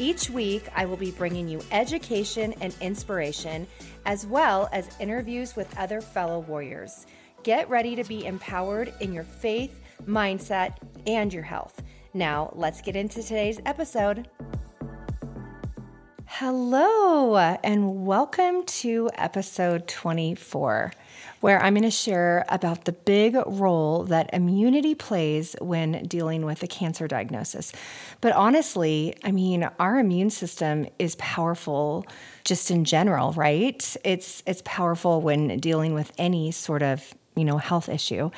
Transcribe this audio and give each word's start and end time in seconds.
Each 0.00 0.30
week, 0.30 0.66
I 0.74 0.86
will 0.86 0.96
be 0.96 1.10
bringing 1.10 1.46
you 1.46 1.60
education 1.70 2.54
and 2.62 2.74
inspiration, 2.80 3.66
as 4.06 4.26
well 4.26 4.66
as 4.72 4.88
interviews 4.98 5.56
with 5.56 5.76
other 5.76 6.00
fellow 6.00 6.38
warriors. 6.38 7.04
Get 7.42 7.68
ready 7.68 7.94
to 7.96 8.04
be 8.04 8.24
empowered 8.24 8.94
in 9.00 9.12
your 9.12 9.24
faith, 9.24 9.78
mindset, 10.06 10.76
and 11.06 11.30
your 11.30 11.42
health. 11.42 11.82
Now, 12.14 12.50
let's 12.54 12.80
get 12.80 12.96
into 12.96 13.22
today's 13.22 13.60
episode. 13.66 14.26
Hello, 16.24 17.36
and 17.36 18.06
welcome 18.06 18.64
to 18.64 19.10
episode 19.16 19.86
24, 19.86 20.92
where 21.40 21.62
I'm 21.62 21.74
going 21.74 21.82
to 21.82 21.90
share 21.90 22.44
about 22.48 22.84
the 22.84 22.92
big 22.92 23.36
role 23.46 24.04
that 24.04 24.30
immunity 24.32 24.94
plays 24.94 25.56
when 25.60 26.04
dealing 26.04 26.44
with 26.44 26.62
a 26.62 26.66
cancer 26.66 27.08
diagnosis. 27.08 27.72
But 28.20 28.32
honestly, 28.32 29.14
I 29.24 29.32
mean, 29.32 29.68
our 29.78 29.98
immune 29.98 30.30
system 30.30 30.86
is 30.98 31.16
powerful 31.16 32.06
just 32.44 32.70
in 32.70 32.84
general, 32.84 33.32
right? 33.32 33.96
It's 34.04 34.42
it's 34.46 34.62
powerful 34.64 35.20
when 35.22 35.58
dealing 35.58 35.94
with 35.94 36.12
any 36.18 36.50
sort 36.50 36.82
of, 36.82 37.14
you 37.36 37.44
know, 37.44 37.58
health 37.58 37.88
issue. 37.88 38.30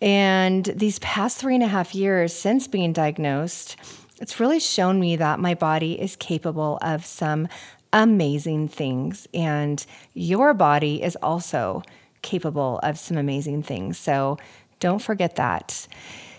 And 0.00 0.64
these 0.64 0.98
past 0.98 1.38
three 1.38 1.54
and 1.54 1.62
a 1.62 1.68
half 1.68 1.94
years 1.94 2.32
since 2.32 2.66
being 2.66 2.92
diagnosed, 2.92 3.76
it's 4.20 4.40
really 4.40 4.58
shown 4.58 4.98
me 4.98 5.16
that 5.16 5.38
my 5.38 5.54
body 5.54 6.00
is 6.00 6.16
capable 6.16 6.78
of 6.82 7.04
some 7.04 7.46
amazing 7.92 8.68
things. 8.68 9.28
And 9.32 9.84
your 10.14 10.54
body 10.54 11.02
is 11.02 11.16
also 11.22 11.82
capable 12.22 12.78
of 12.82 12.98
some 12.98 13.16
amazing 13.16 13.62
things. 13.62 13.98
So 13.98 14.38
don't 14.80 15.00
forget 15.00 15.36
that. 15.36 15.86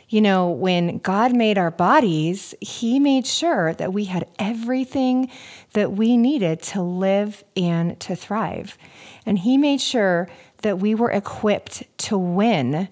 You 0.09 0.21
know, 0.21 0.49
when 0.49 0.99
God 0.99 1.35
made 1.35 1.57
our 1.57 1.71
bodies, 1.71 2.53
He 2.61 2.99
made 2.99 3.25
sure 3.25 3.73
that 3.73 3.93
we 3.93 4.05
had 4.05 4.27
everything 4.37 5.29
that 5.73 5.93
we 5.93 6.17
needed 6.17 6.61
to 6.63 6.81
live 6.81 7.43
and 7.57 7.99
to 8.01 8.15
thrive. 8.15 8.77
And 9.25 9.39
He 9.39 9.57
made 9.57 9.81
sure 9.81 10.29
that 10.61 10.79
we 10.79 10.95
were 10.95 11.11
equipped 11.11 11.83
to 11.99 12.17
win 12.17 12.89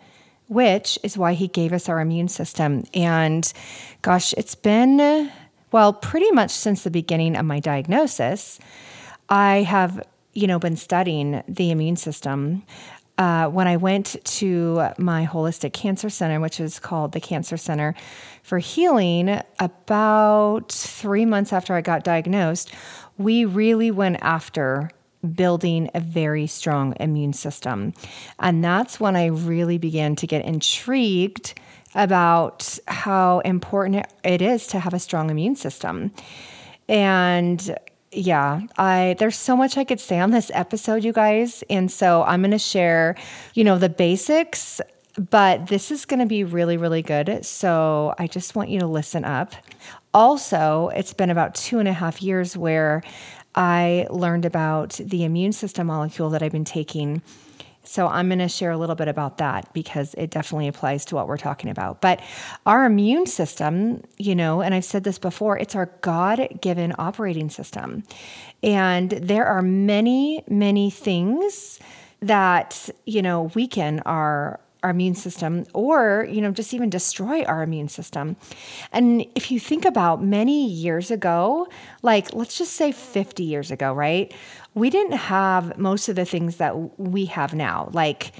which 0.51 0.99
is 1.01 1.17
why 1.17 1.31
he 1.31 1.47
gave 1.47 1.71
us 1.71 1.87
our 1.87 2.01
immune 2.01 2.27
system. 2.27 2.83
And 2.93 3.51
gosh, 4.01 4.33
it's 4.33 4.53
been, 4.53 5.31
well, 5.71 5.93
pretty 5.93 6.29
much 6.31 6.51
since 6.51 6.83
the 6.83 6.91
beginning 6.91 7.37
of 7.37 7.45
my 7.45 7.61
diagnosis, 7.61 8.59
I 9.29 9.61
have, 9.61 10.05
you 10.33 10.47
know, 10.47 10.59
been 10.59 10.75
studying 10.75 11.43
the 11.47 11.71
immune 11.71 11.95
system. 11.95 12.63
Uh, 13.17 13.47
when 13.47 13.67
I 13.67 13.77
went 13.77 14.15
to 14.23 14.89
my 14.97 15.27
holistic 15.27 15.73
cancer 15.73 16.09
center, 16.09 16.39
which 16.39 16.59
is 16.59 16.79
called 16.79 17.11
the 17.11 17.19
Cancer 17.19 17.57
Center 17.57 17.93
for 18.41 18.57
Healing, 18.57 19.41
about 19.59 20.71
three 20.71 21.25
months 21.25 21.53
after 21.53 21.75
I 21.75 21.81
got 21.81 22.03
diagnosed, 22.03 22.73
we 23.17 23.45
really 23.45 23.91
went 23.91 24.17
after 24.21 24.89
building 25.35 25.89
a 25.93 25.99
very 25.99 26.47
strong 26.47 26.95
immune 26.99 27.33
system. 27.33 27.93
And 28.39 28.63
that's 28.63 28.99
when 28.99 29.15
I 29.15 29.27
really 29.27 29.77
began 29.77 30.15
to 30.15 30.25
get 30.25 30.43
intrigued 30.43 31.53
about 31.93 32.79
how 32.87 33.39
important 33.39 34.07
it 34.23 34.41
is 34.41 34.65
to 34.67 34.79
have 34.79 34.93
a 34.93 34.99
strong 34.99 35.29
immune 35.29 35.55
system. 35.55 36.11
And 36.87 37.77
yeah, 38.11 38.61
I 38.77 39.15
there's 39.19 39.37
so 39.37 39.55
much 39.55 39.77
I 39.77 39.83
could 39.83 39.99
say 39.99 40.19
on 40.19 40.31
this 40.31 40.51
episode, 40.53 41.03
you 41.03 41.13
guys. 41.13 41.63
And 41.69 41.91
so 41.91 42.23
I'm 42.23 42.41
going 42.41 42.51
to 42.51 42.59
share, 42.59 43.15
you 43.53 43.63
know, 43.63 43.77
the 43.77 43.89
basics, 43.89 44.81
but 45.29 45.67
this 45.67 45.91
is 45.91 46.05
going 46.05 46.19
to 46.19 46.25
be 46.25 46.43
really, 46.43 46.77
really 46.77 47.01
good. 47.01 47.45
So 47.45 48.13
I 48.17 48.27
just 48.27 48.55
want 48.55 48.69
you 48.69 48.79
to 48.79 48.87
listen 48.87 49.23
up. 49.23 49.53
Also, 50.13 50.89
it's 50.93 51.13
been 51.13 51.29
about 51.29 51.55
two 51.55 51.79
and 51.79 51.87
a 51.87 51.93
half 51.93 52.21
years 52.21 52.57
where 52.57 53.01
I 53.55 54.07
learned 54.09 54.45
about 54.45 54.99
the 55.03 55.23
immune 55.23 55.53
system 55.53 55.87
molecule 55.87 56.29
that 56.31 56.43
I've 56.43 56.51
been 56.51 56.65
taking. 56.65 57.21
So 57.91 58.07
I'm 58.07 58.29
going 58.29 58.39
to 58.39 58.47
share 58.47 58.71
a 58.71 58.77
little 58.77 58.95
bit 58.95 59.09
about 59.09 59.39
that 59.39 59.73
because 59.73 60.13
it 60.13 60.29
definitely 60.29 60.69
applies 60.69 61.03
to 61.05 61.15
what 61.15 61.27
we're 61.27 61.35
talking 61.35 61.69
about. 61.69 61.99
But 61.99 62.21
our 62.65 62.85
immune 62.85 63.25
system, 63.25 64.01
you 64.17 64.33
know, 64.33 64.61
and 64.61 64.73
I've 64.73 64.85
said 64.85 65.03
this 65.03 65.19
before, 65.19 65.57
it's 65.57 65.75
our 65.75 65.87
God 65.99 66.47
given 66.61 66.93
operating 66.97 67.49
system. 67.49 68.03
And 68.63 69.09
there 69.09 69.45
are 69.45 69.61
many, 69.61 70.41
many 70.47 70.89
things 70.89 71.81
that, 72.21 72.89
you 73.05 73.21
know, 73.21 73.51
weaken 73.55 73.99
our 74.05 74.61
our 74.83 74.89
immune 74.89 75.13
system 75.13 75.65
or 75.73 76.27
you 76.31 76.41
know 76.41 76.51
just 76.51 76.73
even 76.73 76.89
destroy 76.89 77.43
our 77.43 77.61
immune 77.61 77.87
system 77.87 78.35
and 78.91 79.25
if 79.35 79.51
you 79.51 79.59
think 79.59 79.85
about 79.85 80.23
many 80.23 80.67
years 80.67 81.11
ago 81.11 81.67
like 82.01 82.33
let's 82.33 82.57
just 82.57 82.73
say 82.73 82.91
50 82.91 83.43
years 83.43 83.69
ago 83.69 83.93
right 83.93 84.33
we 84.73 84.89
didn't 84.89 85.17
have 85.17 85.77
most 85.77 86.09
of 86.09 86.15
the 86.15 86.25
things 86.25 86.57
that 86.57 86.99
we 86.99 87.25
have 87.25 87.53
now 87.53 87.89
like 87.93 88.31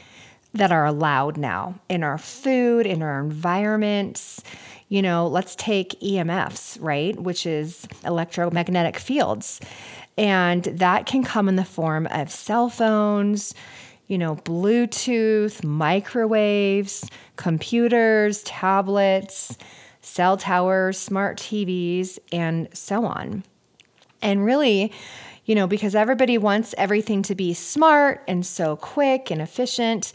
that 0.54 0.72
are 0.72 0.86
allowed 0.86 1.38
now 1.38 1.80
in 1.90 2.04
our 2.04 2.18
food 2.18 2.86
in 2.86 3.02
our 3.02 3.20
environments 3.20 4.42
you 4.90 5.02
know 5.02 5.28
let's 5.28 5.56
take 5.56 6.00
emfs 6.02 6.78
right 6.82 7.20
which 7.20 7.46
is 7.46 7.88
electromagnetic 8.04 8.98
fields 8.98 9.60
and 10.18 10.64
that 10.66 11.06
can 11.06 11.24
come 11.24 11.48
in 11.48 11.56
the 11.56 11.66
form 11.66 12.08
of 12.08 12.32
cell 12.32 12.70
phones 12.70 13.54
you 14.12 14.18
know, 14.18 14.36
Bluetooth, 14.36 15.64
microwaves, 15.64 17.10
computers, 17.38 18.44
tablets, 18.44 19.58
cell 20.02 20.36
towers, 20.36 20.98
smart 20.98 21.38
TVs, 21.38 22.20
and 22.30 22.68
so 22.74 23.06
on. 23.06 23.46
And 24.22 24.44
really, 24.44 24.92
you 25.52 25.56
know, 25.56 25.68
because 25.68 25.96
everybody 25.96 26.38
wants 26.38 26.74
everything 26.78 27.24
to 27.24 27.36
be 27.36 27.54
smart 27.54 28.24
and 28.26 28.46
so 28.46 28.78
quick 28.78 29.30
and 29.30 29.42
efficient, 29.42 30.14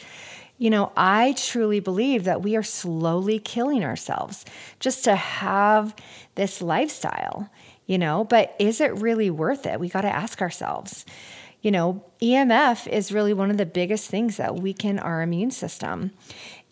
you 0.56 0.70
know, 0.70 0.90
I 0.96 1.34
truly 1.36 1.78
believe 1.78 2.24
that 2.24 2.40
we 2.40 2.56
are 2.56 2.62
slowly 2.62 3.38
killing 3.38 3.84
ourselves 3.84 4.46
just 4.80 5.04
to 5.04 5.14
have 5.14 5.94
this 6.36 6.62
lifestyle, 6.62 7.50
you 7.84 7.98
know, 7.98 8.24
but 8.24 8.56
is 8.58 8.80
it 8.80 8.98
really 8.98 9.28
worth 9.28 9.66
it? 9.66 9.78
We 9.78 9.90
got 9.90 10.00
to 10.00 10.08
ask 10.08 10.40
ourselves 10.40 11.04
you 11.60 11.72
know, 11.72 12.04
EMF 12.22 12.86
is 12.86 13.10
really 13.10 13.34
one 13.34 13.50
of 13.50 13.56
the 13.56 13.66
biggest 13.66 14.08
things 14.08 14.36
that 14.36 14.54
weaken 14.54 15.00
our 15.00 15.20
immune 15.20 15.50
system. 15.50 16.12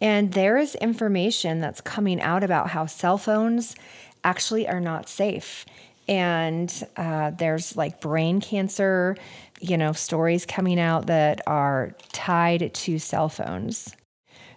And 0.00 0.32
there 0.32 0.56
is 0.56 0.76
information 0.76 1.58
that's 1.60 1.81
coming 1.81 2.20
out 2.20 2.44
about 2.44 2.70
how 2.70 2.86
cell 2.86 3.19
phones 3.19 3.75
actually 4.22 4.69
are 4.69 4.81
not 4.81 5.08
safe. 5.08 5.66
And 6.09 6.72
uh, 6.97 7.31
there's 7.31 7.76
like 7.76 8.00
brain 8.00 8.41
cancer, 8.41 9.16
you 9.60 9.76
know, 9.76 9.92
stories 9.92 10.44
coming 10.47 10.78
out 10.78 11.06
that 11.06 11.41
are 11.47 11.94
tied 12.12 12.72
to 12.75 12.98
cell 12.98 13.28
phones. 13.28 13.94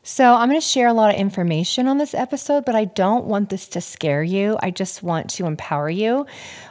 So, 0.03 0.35
I'm 0.35 0.47
going 0.47 0.59
to 0.59 0.65
share 0.65 0.87
a 0.87 0.93
lot 0.93 1.13
of 1.13 1.19
information 1.19 1.89
on 1.89 1.97
this 1.97 2.13
episode, 2.13 2.63
but 2.63 2.75
I 2.75 2.85
don't 2.85 3.25
want 3.25 3.49
this 3.49 3.67
to 3.69 3.81
scare 3.81 4.23
you. 4.23 4.57
I 4.61 4.71
just 4.71 5.03
want 5.03 5.29
to 5.31 5.45
empower 5.45 5.89
you 5.89 6.25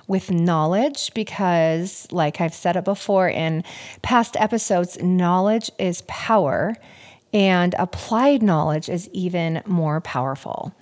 with 0.07 0.31
knowledge 0.31 1.13
because, 1.13 2.09
like 2.11 2.41
I've 2.41 2.55
said 2.55 2.77
it 2.77 2.87
before 2.87 3.29
in 3.29 3.63
past 4.01 4.39
episodes, 4.39 4.99
knowledge 5.03 5.71
is 5.79 6.03
power, 6.09 6.77
and 7.35 7.75
applied 7.79 8.43
knowledge 8.43 8.89
is 8.89 9.11
even 9.13 9.63
more 9.67 10.01
powerful. 10.01 10.75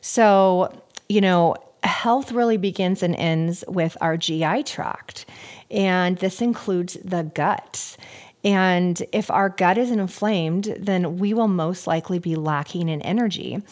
So, 0.00 0.72
you 1.08 1.20
know, 1.20 1.56
health 1.82 2.32
really 2.32 2.56
begins 2.56 3.02
and 3.02 3.14
ends 3.16 3.64
with 3.68 3.96
our 4.00 4.16
GI 4.16 4.64
tract, 4.64 5.26
and 5.70 6.18
this 6.18 6.40
includes 6.40 6.98
the 7.04 7.22
gut. 7.22 7.96
And 8.42 9.02
if 9.12 9.30
our 9.30 9.50
gut 9.50 9.76
is 9.76 9.90
inflamed, 9.90 10.74
then 10.78 11.18
we 11.18 11.34
will 11.34 11.48
most 11.48 11.86
likely 11.86 12.18
be 12.18 12.36
lacking 12.36 12.88
in 12.88 13.02
energy 13.02 13.62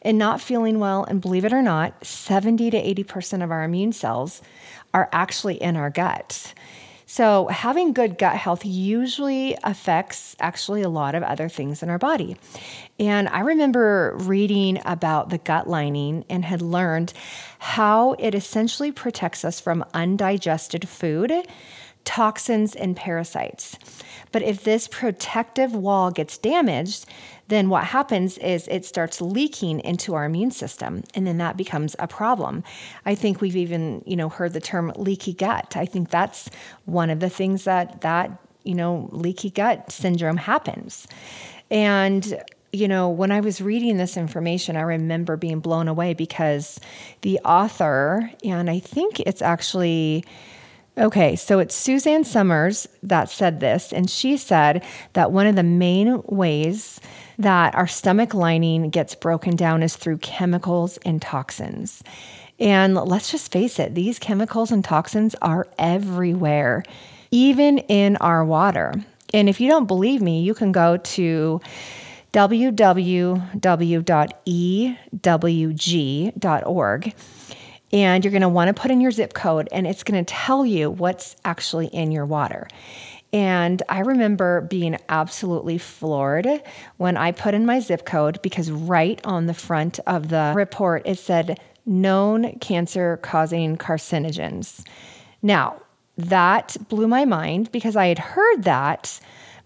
and 0.00 0.16
not 0.16 0.40
feeling 0.40 0.78
well. 0.78 1.04
And 1.04 1.20
believe 1.20 1.44
it 1.44 1.52
or 1.52 1.60
not, 1.60 2.06
70 2.06 2.70
to 2.70 3.04
80% 3.04 3.44
of 3.44 3.50
our 3.50 3.64
immune 3.64 3.92
cells 3.92 4.40
are 4.94 5.10
actually 5.12 5.60
in 5.60 5.76
our 5.76 5.90
gut. 5.90 6.54
So, 7.14 7.46
having 7.46 7.92
good 7.92 8.18
gut 8.18 8.34
health 8.34 8.66
usually 8.66 9.56
affects 9.62 10.34
actually 10.40 10.82
a 10.82 10.88
lot 10.88 11.14
of 11.14 11.22
other 11.22 11.48
things 11.48 11.80
in 11.80 11.88
our 11.88 11.96
body. 11.96 12.36
And 12.98 13.28
I 13.28 13.42
remember 13.42 14.16
reading 14.18 14.80
about 14.84 15.28
the 15.28 15.38
gut 15.38 15.68
lining 15.68 16.24
and 16.28 16.44
had 16.44 16.60
learned 16.60 17.12
how 17.60 18.14
it 18.14 18.34
essentially 18.34 18.90
protects 18.90 19.44
us 19.44 19.60
from 19.60 19.84
undigested 19.94 20.88
food 20.88 21.30
toxins, 22.04 22.74
and 22.74 22.96
parasites. 22.96 23.78
But 24.34 24.42
if 24.42 24.64
this 24.64 24.88
protective 24.88 25.76
wall 25.76 26.10
gets 26.10 26.38
damaged, 26.38 27.06
then 27.46 27.68
what 27.68 27.84
happens 27.84 28.36
is 28.38 28.66
it 28.66 28.84
starts 28.84 29.20
leaking 29.20 29.78
into 29.78 30.16
our 30.16 30.24
immune 30.24 30.50
system 30.50 31.04
and 31.14 31.24
then 31.24 31.38
that 31.38 31.56
becomes 31.56 31.94
a 32.00 32.08
problem. 32.08 32.64
I 33.06 33.14
think 33.14 33.40
we've 33.40 33.54
even, 33.54 34.02
you 34.04 34.16
know, 34.16 34.28
heard 34.28 34.52
the 34.52 34.60
term 34.60 34.92
leaky 34.96 35.34
gut. 35.34 35.76
I 35.76 35.86
think 35.86 36.10
that's 36.10 36.50
one 36.84 37.10
of 37.10 37.20
the 37.20 37.30
things 37.30 37.62
that 37.62 38.00
that, 38.00 38.36
you 38.64 38.74
know, 38.74 39.08
leaky 39.12 39.50
gut 39.50 39.92
syndrome 39.92 40.38
happens. 40.38 41.06
And 41.70 42.42
you 42.72 42.88
know, 42.88 43.08
when 43.08 43.30
I 43.30 43.38
was 43.38 43.60
reading 43.60 43.98
this 43.98 44.16
information, 44.16 44.76
I 44.76 44.80
remember 44.80 45.36
being 45.36 45.60
blown 45.60 45.86
away 45.86 46.12
because 46.12 46.80
the 47.20 47.38
author, 47.44 48.28
and 48.42 48.68
I 48.68 48.80
think 48.80 49.20
it's 49.20 49.42
actually 49.42 50.24
Okay, 50.96 51.34
so 51.34 51.58
it's 51.58 51.74
Suzanne 51.74 52.22
Somers 52.22 52.86
that 53.02 53.28
said 53.28 53.58
this, 53.58 53.92
and 53.92 54.08
she 54.08 54.36
said 54.36 54.84
that 55.14 55.32
one 55.32 55.48
of 55.48 55.56
the 55.56 55.64
main 55.64 56.22
ways 56.26 57.00
that 57.36 57.74
our 57.74 57.88
stomach 57.88 58.32
lining 58.32 58.90
gets 58.90 59.16
broken 59.16 59.56
down 59.56 59.82
is 59.82 59.96
through 59.96 60.18
chemicals 60.18 60.98
and 60.98 61.20
toxins. 61.20 62.04
And 62.60 62.94
let's 62.94 63.32
just 63.32 63.50
face 63.50 63.80
it, 63.80 63.96
these 63.96 64.20
chemicals 64.20 64.70
and 64.70 64.84
toxins 64.84 65.34
are 65.42 65.66
everywhere, 65.80 66.84
even 67.32 67.78
in 67.78 68.16
our 68.18 68.44
water. 68.44 68.94
And 69.32 69.48
if 69.48 69.60
you 69.60 69.68
don't 69.68 69.86
believe 69.86 70.22
me, 70.22 70.42
you 70.42 70.54
can 70.54 70.70
go 70.70 70.98
to 70.98 71.60
www.ewg.org 72.32 72.74
and 77.94 78.24
you're 78.24 78.32
going 78.32 78.42
to 78.42 78.48
want 78.48 78.68
to 78.68 78.74
put 78.74 78.90
in 78.90 79.00
your 79.00 79.12
zip 79.12 79.32
code, 79.32 79.68
and 79.70 79.86
it's 79.86 80.02
going 80.02 80.22
to 80.22 80.34
tell 80.34 80.66
you 80.66 80.90
what's 80.90 81.36
actually 81.44 81.86
in 81.86 82.10
your 82.10 82.26
water. 82.26 82.66
And 83.32 83.82
I 83.88 84.00
remember 84.00 84.62
being 84.62 84.98
absolutely 85.08 85.78
floored 85.78 86.46
when 86.96 87.16
I 87.16 87.30
put 87.30 87.54
in 87.54 87.64
my 87.64 87.78
zip 87.78 88.04
code 88.04 88.42
because 88.42 88.70
right 88.70 89.20
on 89.24 89.46
the 89.46 89.54
front 89.54 90.00
of 90.06 90.28
the 90.28 90.52
report 90.54 91.02
it 91.04 91.18
said 91.18 91.58
known 91.86 92.58
cancer 92.58 93.18
causing 93.22 93.76
carcinogens. 93.76 94.84
Now, 95.40 95.80
that 96.16 96.76
blew 96.88 97.08
my 97.08 97.24
mind 97.24 97.70
because 97.72 97.96
I 97.96 98.06
had 98.06 98.18
heard 98.18 98.64
that, 98.64 99.20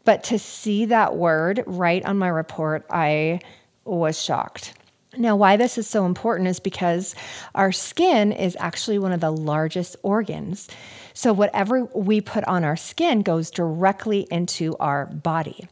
but 0.04 0.22
to 0.24 0.38
see 0.38 0.86
that 0.86 1.16
word 1.16 1.62
right 1.66 2.04
on 2.04 2.18
my 2.18 2.28
report, 2.28 2.86
I 2.90 3.40
was 3.84 4.22
shocked. 4.22 4.77
Now, 5.16 5.36
why 5.36 5.56
this 5.56 5.78
is 5.78 5.88
so 5.88 6.04
important 6.04 6.48
is 6.48 6.60
because 6.60 7.14
our 7.54 7.72
skin 7.72 8.30
is 8.30 8.56
actually 8.60 8.98
one 8.98 9.12
of 9.12 9.20
the 9.20 9.32
largest 9.32 9.96
organs. 10.02 10.68
So, 11.14 11.32
whatever 11.32 11.86
we 11.86 12.20
put 12.20 12.44
on 12.44 12.62
our 12.62 12.76
skin 12.76 13.22
goes 13.22 13.50
directly 13.50 14.28
into 14.30 14.76
our 14.78 15.06
body. 15.06 15.66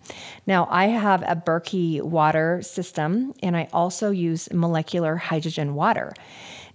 Now, 0.47 0.67
I 0.71 0.87
have 0.87 1.23
a 1.23 1.37
Berkey 1.37 2.01
water 2.01 2.63
system, 2.63 3.35
and 3.43 3.57
I 3.57 3.69
also 3.75 4.11
use 4.11 4.51
molecular 4.53 5.17
hydrogen 5.17 5.75
water. 5.75 6.15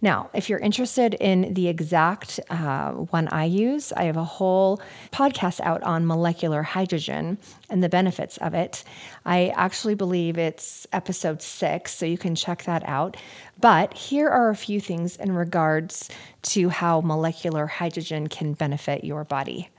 Now, 0.04 0.32
if 0.34 0.50
you're 0.50 0.60
interested 0.60 1.14
in 1.14 1.54
the 1.54 1.68
exact 1.68 2.40
uh, 2.50 2.92
one 2.92 3.28
I 3.28 3.46
use, 3.46 3.94
I 3.94 4.06
have 4.06 4.18
a 4.18 4.24
whole 4.24 4.82
podcast 5.12 5.60
out 5.62 5.84
on 5.84 6.08
molecular 6.08 6.64
hydrogen 6.64 7.38
and 7.70 7.84
the 7.84 7.90
benefits 7.90 8.38
of 8.38 8.56
it. 8.56 8.84
I 9.26 9.50
actually 9.50 9.94
believe 9.94 10.40
it's 10.40 10.88
episode 10.92 11.44
six, 11.44 11.94
so 11.94 12.08
you 12.08 12.18
can 12.18 12.34
check 12.34 12.64
that 12.64 12.84
out. 12.88 13.16
But 13.60 13.94
here 13.94 14.28
are 14.28 14.50
a 14.50 14.56
few 14.56 14.82
things 14.82 15.18
in 15.18 15.34
regards 15.34 16.10
to 16.44 16.70
how 16.70 17.02
molecular 17.02 17.68
hydrogen 17.68 18.28
can 18.28 18.54
benefit 18.54 19.04
your 19.04 19.24
body. 19.24 19.70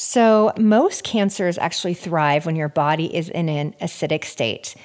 So, 0.00 0.52
most 0.56 1.02
cancers 1.02 1.58
actually 1.58 1.94
thrive 1.94 2.46
when 2.46 2.54
your 2.54 2.68
body 2.68 3.12
is 3.12 3.28
in 3.30 3.48
an 3.48 3.74
acidic 3.82 4.24
state. 4.24 4.76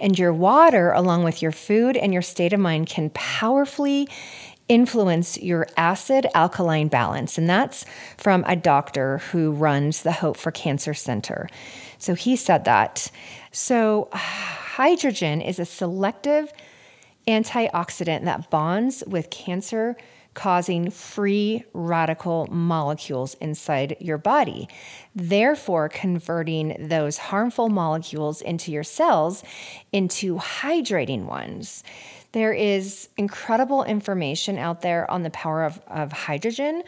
And 0.00 0.18
your 0.18 0.32
water, 0.32 0.92
along 0.92 1.24
with 1.24 1.42
your 1.42 1.52
food 1.52 1.94
and 1.94 2.10
your 2.10 2.22
state 2.22 2.54
of 2.54 2.60
mind, 2.60 2.86
can 2.86 3.10
powerfully 3.10 4.08
influence 4.70 5.36
your 5.36 5.66
acid 5.76 6.26
alkaline 6.32 6.88
balance. 6.88 7.36
And 7.36 7.50
that's 7.50 7.84
from 8.16 8.44
a 8.46 8.56
doctor 8.56 9.18
who 9.18 9.52
runs 9.52 10.04
the 10.04 10.12
Hope 10.12 10.38
for 10.38 10.50
Cancer 10.50 10.94
Center. 10.94 11.50
So, 11.98 12.14
he 12.14 12.34
said 12.34 12.64
that. 12.64 13.10
So, 13.50 14.08
hydrogen 14.14 15.42
is 15.42 15.58
a 15.58 15.66
selective 15.66 16.50
antioxidant 17.28 18.24
that 18.24 18.48
bonds 18.48 19.04
with 19.06 19.28
cancer 19.28 19.98
causing 20.34 20.90
free 20.90 21.64
radical 21.72 22.46
molecules 22.50 23.34
inside 23.34 23.96
your 24.00 24.18
body, 24.18 24.68
therefore, 25.14 25.88
converting 25.88 26.76
those 26.88 27.18
harmful 27.18 27.68
molecules 27.68 28.40
into 28.40 28.72
your 28.72 28.84
cells 28.84 29.42
into 29.92 30.36
hydrating 30.36 31.24
ones. 31.24 31.84
There 32.32 32.52
is 32.52 33.10
incredible 33.18 33.84
information 33.84 34.56
out 34.56 34.80
there 34.80 35.10
on 35.10 35.22
the 35.22 35.30
power 35.30 35.64
of, 35.64 35.80
of 35.86 36.12
hydrogen, 36.12 36.82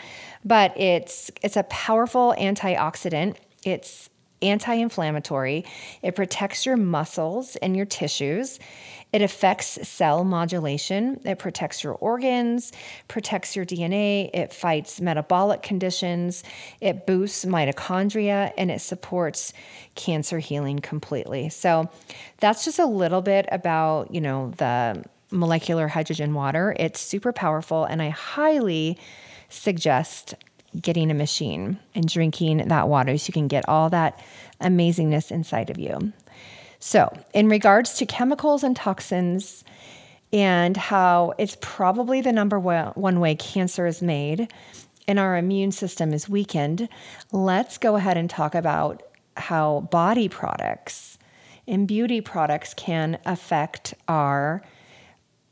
but 0.44 0.78
it's 0.78 1.30
it's 1.42 1.56
a 1.56 1.64
powerful 1.64 2.34
antioxidant. 2.38 3.36
It's 3.62 4.08
anti 4.44 4.74
inflammatory, 4.74 5.64
it 6.02 6.14
protects 6.14 6.66
your 6.66 6.76
muscles 6.76 7.56
and 7.56 7.76
your 7.76 7.86
tissues, 7.86 8.58
it 9.14 9.22
affects 9.22 9.78
cell 9.86 10.24
modulation, 10.24 11.20
it 11.24 11.38
protects 11.38 11.84
your 11.84 11.92
organs, 11.92 12.72
protects 13.06 13.54
your 13.54 13.64
DNA, 13.64 14.28
it 14.34 14.52
fights 14.52 15.00
metabolic 15.00 15.62
conditions, 15.62 16.42
it 16.80 17.06
boosts 17.06 17.44
mitochondria, 17.44 18.52
and 18.58 18.72
it 18.72 18.80
supports 18.80 19.52
cancer 19.94 20.40
healing 20.40 20.80
completely. 20.80 21.48
So 21.48 21.88
that's 22.40 22.64
just 22.64 22.80
a 22.80 22.86
little 22.86 23.22
bit 23.22 23.46
about, 23.52 24.12
you 24.12 24.20
know, 24.20 24.50
the 24.56 25.04
molecular 25.30 25.86
hydrogen 25.86 26.34
water. 26.34 26.74
It's 26.76 26.98
super 26.98 27.32
powerful, 27.32 27.84
and 27.84 28.02
I 28.02 28.08
highly 28.08 28.98
suggest 29.48 30.34
getting 30.80 31.12
a 31.12 31.14
machine 31.14 31.78
and 31.94 32.08
drinking 32.08 32.66
that 32.66 32.88
water 32.88 33.16
so 33.16 33.28
you 33.28 33.32
can 33.32 33.46
get 33.46 33.68
all 33.68 33.90
that 33.90 34.20
amazingness 34.60 35.30
inside 35.30 35.70
of 35.70 35.78
you. 35.78 36.12
So, 36.86 37.10
in 37.32 37.48
regards 37.48 37.94
to 37.94 38.04
chemicals 38.04 38.62
and 38.62 38.76
toxins, 38.76 39.64
and 40.34 40.76
how 40.76 41.32
it's 41.38 41.56
probably 41.62 42.20
the 42.20 42.30
number 42.30 42.58
one 42.60 43.20
way 43.20 43.36
cancer 43.36 43.86
is 43.86 44.02
made 44.02 44.52
and 45.08 45.18
our 45.18 45.38
immune 45.38 45.72
system 45.72 46.12
is 46.12 46.28
weakened, 46.28 46.90
let's 47.32 47.78
go 47.78 47.96
ahead 47.96 48.18
and 48.18 48.28
talk 48.28 48.54
about 48.54 49.02
how 49.38 49.88
body 49.90 50.28
products 50.28 51.16
and 51.66 51.88
beauty 51.88 52.20
products 52.20 52.74
can 52.74 53.18
affect 53.24 53.94
our 54.06 54.60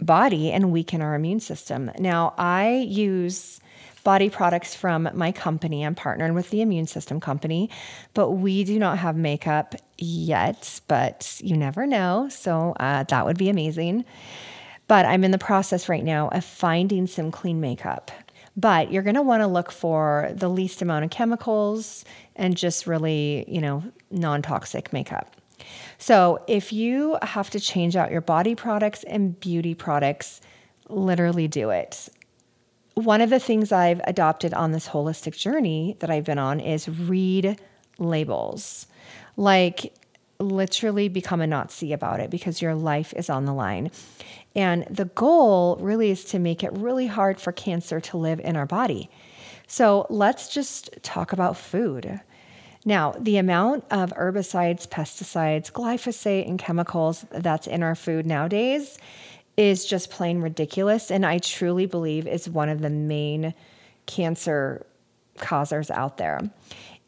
body 0.01 0.53
and 0.53 0.71
weaken 0.71 1.01
our 1.01 1.15
immune 1.15 1.41
system. 1.41 1.91
Now, 1.99 2.35
I 2.37 2.85
use 2.87 3.59
body 4.03 4.31
products 4.31 4.75
from 4.75 5.09
my 5.15 5.33
company. 5.33 5.85
I'm 5.85 5.95
partnered 5.95 6.35
with 6.35 6.51
the 6.51 6.61
Immune 6.61 6.87
System 6.87 7.21
Company, 7.21 7.71
but 8.15 8.31
we 8.31 8.65
do 8.65 8.79
not 8.79 8.99
have 8.99 9.17
makeup 9.17 9.75
yet, 9.99 10.81
but 10.89 11.41
you 11.43 11.57
never 11.57 11.87
know. 11.87 12.29
So 12.31 12.75
uh, 12.81 13.05
that 13.05 13.27
would 13.27 13.39
be 13.39 13.49
amazing. 13.49 14.05
But 14.89 15.07
I'm 15.07 15.25
in 15.25 15.31
the 15.31 15.39
process 15.39 15.89
right 15.89 16.05
now 16.05 16.29
of 16.29 16.45
finding 16.45 17.07
some 17.07 17.31
clean 17.31 17.61
makeup. 17.61 18.11
But 18.57 18.93
you're 18.93 19.03
going 19.03 19.15
to 19.15 19.23
want 19.23 19.41
to 19.41 19.47
look 19.47 19.73
for 19.73 20.31
the 20.35 20.51
least 20.51 20.83
amount 20.83 21.05
of 21.05 21.11
chemicals 21.11 22.05
and 22.37 22.57
just 22.57 22.87
really, 22.87 23.47
you 23.49 23.61
know, 23.61 23.83
non 24.11 24.43
toxic 24.43 24.93
makeup. 24.93 25.37
So 25.97 26.43
if 26.49 26.73
you 26.73 27.17
have 27.23 27.49
to 27.51 27.61
change 27.61 27.97
out 27.97 28.11
your 28.11 28.21
body 28.21 28.55
products 28.55 29.05
and 29.05 29.39
beauty 29.39 29.75
products, 29.75 30.41
literally 30.89 31.49
do 31.49 31.71
it 31.71 32.11
one 32.95 33.21
of 33.21 33.31
the 33.31 33.39
things 33.39 33.73
I've 33.73 34.01
adopted 34.05 34.53
on 34.55 34.73
this 34.73 34.89
holistic 34.89 35.37
journey 35.37 35.97
that 36.01 36.11
I've 36.11 36.25
been 36.25 36.39
on 36.39 36.61
is 36.61 36.89
read 36.89 37.61
labels. 37.99 38.87
Like, 39.37 39.95
literally 40.43 41.09
become 41.09 41.41
a 41.41 41.47
Nazi 41.47 41.93
about 41.93 42.21
it 42.21 42.31
because 42.31 42.61
your 42.61 42.75
life 42.75 43.15
is 43.17 43.31
on 43.31 43.45
the 43.45 43.55
line. 43.55 43.91
And 44.55 44.85
the 44.91 45.07
goal 45.07 45.77
really 45.81 46.11
is 46.11 46.25
to 46.27 46.39
make 46.39 46.63
it 46.63 46.73
really 46.73 47.07
hard 47.07 47.41
for 47.41 47.53
cancer 47.53 48.01
to 48.01 48.17
live 48.17 48.41
in 48.41 48.57
our 48.57 48.67
body. 48.67 49.09
So 49.67 50.07
let's 50.11 50.49
just 50.49 50.91
talk 51.03 51.33
about 51.33 51.57
food. 51.57 52.21
Now, 52.85 53.13
the 53.19 53.37
amount 53.37 53.85
of 53.91 54.13
herbicides, 54.15 54.89
pesticides, 54.89 55.71
glyphosate, 55.71 56.49
and 56.49 56.59
chemicals 56.59 57.25
that's 57.31 57.69
in 57.69 57.83
our 57.83 57.95
food 57.95 58.27
nowadays 58.27 58.99
is 59.57 59.85
just 59.85 60.11
plain 60.11 60.41
ridiculous. 60.41 61.11
And 61.11 61.27
I 61.27 61.39
truly 61.39 61.87
believe 61.87 62.27
is 62.27 62.49
one 62.49 62.69
of 62.69 62.81
the 62.81 62.91
main 62.91 63.55
cancer 64.07 64.87
causers 65.39 65.91
out 65.91 66.19
there. 66.19 66.41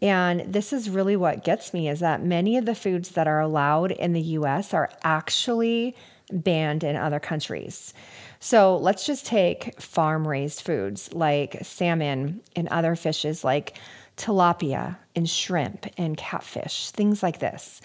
And 0.02 0.40
this 0.52 0.72
is 0.72 0.90
really 0.90 1.16
what 1.16 1.44
gets 1.44 1.72
me 1.72 1.88
is 1.88 2.00
that 2.00 2.22
many 2.22 2.56
of 2.58 2.66
the 2.66 2.74
foods 2.74 3.10
that 3.10 3.26
are 3.26 3.40
allowed 3.40 3.90
in 3.90 4.12
the 4.12 4.20
US 4.20 4.74
are 4.74 4.90
actually 5.02 5.96
banned 6.30 6.84
in 6.84 6.96
other 6.96 7.20
countries. 7.20 7.94
So 8.40 8.76
let's 8.76 9.06
just 9.06 9.24
take 9.24 9.80
farm 9.80 10.26
raised 10.26 10.60
foods 10.60 11.12
like 11.14 11.58
salmon 11.62 12.42
and 12.54 12.68
other 12.68 12.96
fishes 12.96 13.44
like 13.44 13.78
tilapia 14.16 14.96
and 15.16 15.28
shrimp 15.28 15.86
and 15.96 16.16
catfish, 16.16 16.90
things 16.90 17.22
like 17.22 17.38
this. 17.38 17.80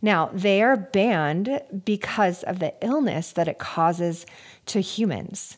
Now, 0.00 0.30
they 0.32 0.62
are 0.62 0.76
banned 0.76 1.60
because 1.84 2.42
of 2.44 2.60
the 2.60 2.74
illness 2.80 3.32
that 3.32 3.48
it 3.48 3.58
causes 3.58 4.26
to 4.66 4.80
humans. 4.80 5.56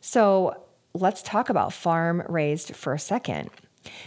So 0.00 0.64
let's 0.94 1.22
talk 1.22 1.48
about 1.48 1.72
farm 1.72 2.22
raised 2.28 2.74
for 2.74 2.94
a 2.94 2.98
second. 2.98 3.50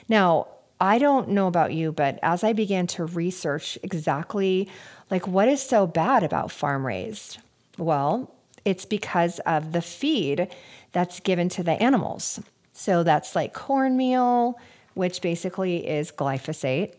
Now, 0.08 0.48
I 0.80 0.98
don't 0.98 1.30
know 1.30 1.48
about 1.48 1.74
you, 1.74 1.92
but 1.92 2.20
as 2.22 2.44
I 2.44 2.54
began 2.54 2.88
to 2.88 3.06
research 3.06 3.78
exactly 3.84 4.70
like 5.10 5.28
what 5.28 5.48
is 5.48 5.62
so 5.62 5.86
bad 5.86 6.24
about 6.24 6.52
farm 6.52 6.86
raised, 6.86 7.38
well, 7.78 8.34
it's 8.66 8.86
because 8.86 9.40
of 9.40 9.72
the 9.72 9.82
feed 9.82 10.48
that's 10.92 11.20
given 11.20 11.50
to 11.50 11.64
the 11.64 11.82
animals. 11.82 12.40
So 12.74 13.04
that's 13.04 13.36
like 13.36 13.54
cornmeal, 13.54 14.60
which 14.94 15.22
basically 15.22 15.88
is 15.88 16.12
glyphosate, 16.12 16.96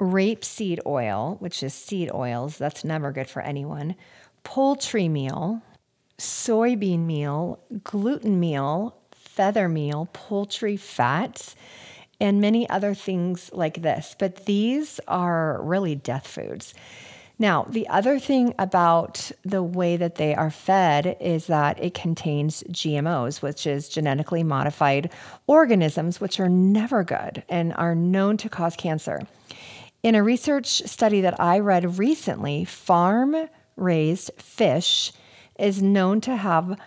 rapeseed 0.00 0.80
oil, 0.86 1.36
which 1.40 1.62
is 1.62 1.74
seed 1.74 2.10
oils, 2.12 2.58
that's 2.58 2.84
never 2.84 3.12
good 3.12 3.28
for 3.28 3.42
anyone, 3.42 3.96
poultry 4.44 5.08
meal, 5.08 5.62
soybean 6.18 7.00
meal, 7.00 7.60
gluten 7.82 8.38
meal, 8.38 8.96
feather 9.12 9.68
meal, 9.68 10.08
poultry 10.12 10.76
fats, 10.76 11.54
and 12.20 12.40
many 12.40 12.68
other 12.68 12.94
things 12.94 13.50
like 13.52 13.82
this. 13.82 14.16
But 14.18 14.46
these 14.46 15.00
are 15.06 15.60
really 15.62 15.94
death 15.94 16.26
foods. 16.26 16.74
Now, 17.38 17.66
the 17.68 17.86
other 17.88 18.18
thing 18.18 18.54
about 18.58 19.30
the 19.44 19.62
way 19.62 19.98
that 19.98 20.14
they 20.14 20.34
are 20.34 20.50
fed 20.50 21.18
is 21.20 21.48
that 21.48 21.82
it 21.82 21.92
contains 21.92 22.62
GMOs, 22.70 23.42
which 23.42 23.66
is 23.66 23.90
genetically 23.90 24.42
modified 24.42 25.12
organisms, 25.46 26.18
which 26.18 26.40
are 26.40 26.48
never 26.48 27.04
good 27.04 27.42
and 27.50 27.74
are 27.74 27.94
known 27.94 28.38
to 28.38 28.48
cause 28.48 28.74
cancer. 28.74 29.20
In 30.02 30.14
a 30.14 30.22
research 30.22 30.82
study 30.86 31.20
that 31.22 31.40
I 31.40 31.58
read 31.58 31.98
recently, 31.98 32.64
farm 32.64 33.48
raised 33.76 34.30
fish 34.38 35.12
is 35.58 35.82
known 35.82 36.20
to 36.22 36.36
have 36.36 36.78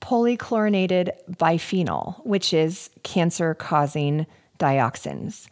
polychlorinated 0.00 1.10
biphenyl, 1.30 2.24
which 2.26 2.52
is 2.52 2.90
cancer 3.02 3.54
causing 3.54 4.26
dioxins. 4.58 5.46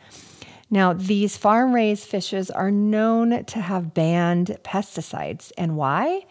Now, 0.70 0.94
these 0.94 1.36
farm 1.36 1.74
raised 1.74 2.08
fishes 2.08 2.50
are 2.50 2.70
known 2.70 3.44
to 3.44 3.60
have 3.60 3.94
banned 3.94 4.56
pesticides. 4.64 5.52
And 5.58 5.76
why? 5.76 6.24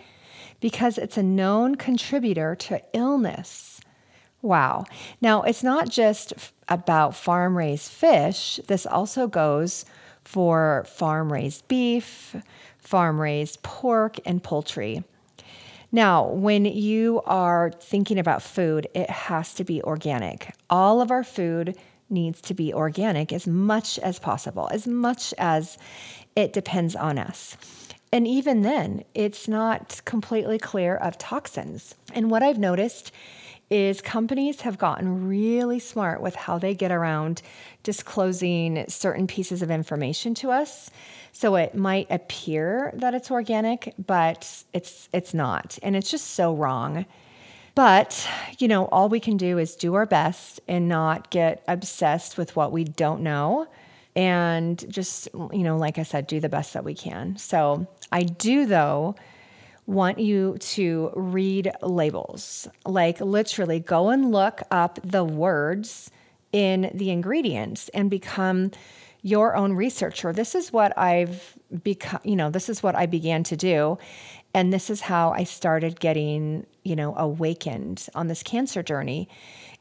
Because 0.59 0.97
it's 0.97 1.17
a 1.17 1.23
known 1.23 1.75
contributor 1.75 2.55
to 2.55 2.81
illness. 2.93 3.81
Wow. 4.41 4.85
Now, 5.21 5.43
it's 5.43 5.63
not 5.63 5.89
just 5.89 6.33
about 6.67 7.15
farm 7.15 7.55
raised 7.55 7.91
fish, 7.91 8.59
this 8.67 8.87
also 8.87 9.27
goes 9.27 9.85
for 10.23 10.85
farm 10.87 11.31
raised 11.31 11.67
beef, 11.67 12.35
farm 12.77 13.19
raised 13.19 13.61
pork, 13.63 14.17
and 14.25 14.43
poultry. 14.43 15.03
Now, 15.91 16.27
when 16.27 16.63
you 16.65 17.21
are 17.25 17.71
thinking 17.71 18.17
about 18.17 18.41
food, 18.41 18.87
it 18.93 19.09
has 19.09 19.53
to 19.55 19.63
be 19.63 19.81
organic. 19.83 20.55
All 20.69 21.01
of 21.01 21.11
our 21.11 21.23
food 21.23 21.75
needs 22.09 22.41
to 22.41 22.53
be 22.53 22.73
organic 22.73 23.33
as 23.33 23.45
much 23.45 23.99
as 23.99 24.19
possible, 24.19 24.69
as 24.71 24.87
much 24.87 25.33
as 25.37 25.77
it 26.35 26.53
depends 26.53 26.95
on 26.95 27.17
us. 27.17 27.57
And 28.13 28.27
even 28.27 28.61
then, 28.61 29.03
it's 29.13 29.47
not 29.47 30.01
completely 30.05 30.59
clear 30.59 30.95
of 30.95 31.17
toxins. 31.17 31.95
And 32.13 32.29
what 32.29 32.43
I've 32.43 32.57
noticed 32.57 33.11
is 33.71 34.01
companies 34.01 34.61
have 34.61 34.77
gotten 34.77 35.27
really 35.27 35.79
smart 35.79 36.21
with 36.21 36.35
how 36.35 36.59
they 36.59 36.75
get 36.75 36.91
around 36.91 37.41
disclosing 37.83 38.85
certain 38.87 39.25
pieces 39.25 39.61
of 39.61 39.71
information 39.71 40.35
to 40.35 40.51
us. 40.51 40.91
So 41.31 41.55
it 41.55 41.73
might 41.73 42.07
appear 42.11 42.91
that 42.95 43.13
it's 43.13 43.31
organic, 43.31 43.93
but 43.97 44.63
it's 44.73 45.07
it's 45.13 45.33
not. 45.33 45.79
And 45.81 45.95
it's 45.95 46.11
just 46.11 46.31
so 46.31 46.53
wrong. 46.53 47.05
But, 47.73 48.27
you 48.59 48.67
know, 48.67 48.85
all 48.87 49.07
we 49.07 49.21
can 49.21 49.37
do 49.37 49.57
is 49.57 49.75
do 49.77 49.93
our 49.93 50.05
best 50.05 50.59
and 50.67 50.89
not 50.89 51.29
get 51.29 51.63
obsessed 51.67 52.37
with 52.37 52.55
what 52.57 52.73
we 52.73 52.83
don't 52.83 53.21
know 53.21 53.67
and 54.13 54.83
just, 54.91 55.29
you 55.33 55.63
know, 55.63 55.77
like 55.77 55.97
I 55.97 56.03
said, 56.03 56.27
do 56.27 56.41
the 56.41 56.49
best 56.49 56.73
that 56.73 56.83
we 56.83 56.93
can. 56.93 57.37
So 57.37 57.87
I 58.11 58.23
do, 58.23 58.65
though, 58.65 59.15
want 59.85 60.19
you 60.19 60.57
to 60.59 61.11
read 61.15 61.71
labels. 61.81 62.67
Like 62.85 63.19
literally 63.19 63.79
go 63.79 64.09
and 64.09 64.31
look 64.31 64.61
up 64.71 64.99
the 65.03 65.23
words 65.23 66.11
in 66.51 66.91
the 66.93 67.09
ingredients 67.09 67.89
and 67.89 68.09
become 68.09 68.71
your 69.21 69.55
own 69.55 69.73
researcher. 69.73 70.33
This 70.33 70.55
is 70.55 70.73
what 70.73 70.97
I've 70.97 71.55
become, 71.83 72.21
you 72.23 72.35
know, 72.35 72.49
this 72.49 72.69
is 72.69 72.81
what 72.81 72.95
I 72.95 73.05
began 73.05 73.43
to 73.43 73.55
do. 73.55 73.97
And 74.53 74.73
this 74.73 74.89
is 74.89 75.01
how 75.01 75.31
I 75.31 75.43
started 75.43 75.99
getting, 75.99 76.65
you 76.83 76.95
know, 76.95 77.15
awakened 77.15 78.07
on 78.15 78.27
this 78.27 78.43
cancer 78.43 78.83
journey. 78.83 79.29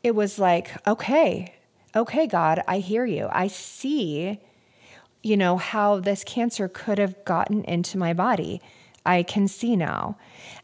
It 0.02 0.14
was 0.14 0.38
like, 0.38 0.70
okay, 0.86 1.54
okay, 1.96 2.26
God, 2.26 2.62
I 2.68 2.78
hear 2.78 3.04
you. 3.04 3.28
I 3.32 3.48
see, 3.48 4.38
you 5.22 5.36
know, 5.36 5.56
how 5.56 6.00
this 6.00 6.22
cancer 6.22 6.68
could 6.68 6.98
have 6.98 7.24
gotten 7.24 7.64
into 7.64 7.98
my 7.98 8.12
body. 8.12 8.60
I 9.06 9.22
can 9.22 9.48
see 9.48 9.76
now. 9.76 10.16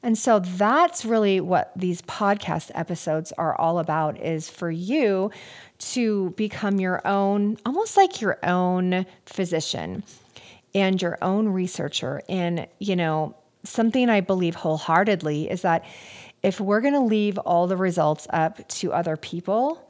And 0.03 0.17
so 0.17 0.41
that's 0.41 1.05
really 1.05 1.41
what 1.41 1.73
these 1.75 2.03
podcast 2.03 2.71
episodes 2.75 3.33
are 3.33 3.59
all 3.59 3.79
about 3.79 4.21
is 4.21 4.49
for 4.51 4.71
you 4.71 5.31
to 5.79 6.31
become 6.37 6.79
your 6.79 7.07
own 7.07 7.57
almost 7.67 7.97
like 7.97 8.21
your 8.21 8.39
own 8.43 9.07
physician 9.25 10.05
and 10.75 11.01
your 11.01 11.19
own 11.23 11.49
researcher 11.49 12.23
and 12.29 12.67
you 12.79 12.97
know 12.97 13.35
something 13.65 14.09
I 14.09 14.21
believe 14.21 14.55
wholeheartedly 14.55 15.51
is 15.51 15.63
that 15.63 15.85
if 16.43 16.61
we're 16.61 16.81
going 16.81 16.95
to 16.95 17.01
leave 17.01 17.39
all 17.39 17.67
the 17.67 17.77
results 17.77 18.27
up 18.31 18.67
to 18.69 18.93
other 18.93 19.17
people, 19.17 19.86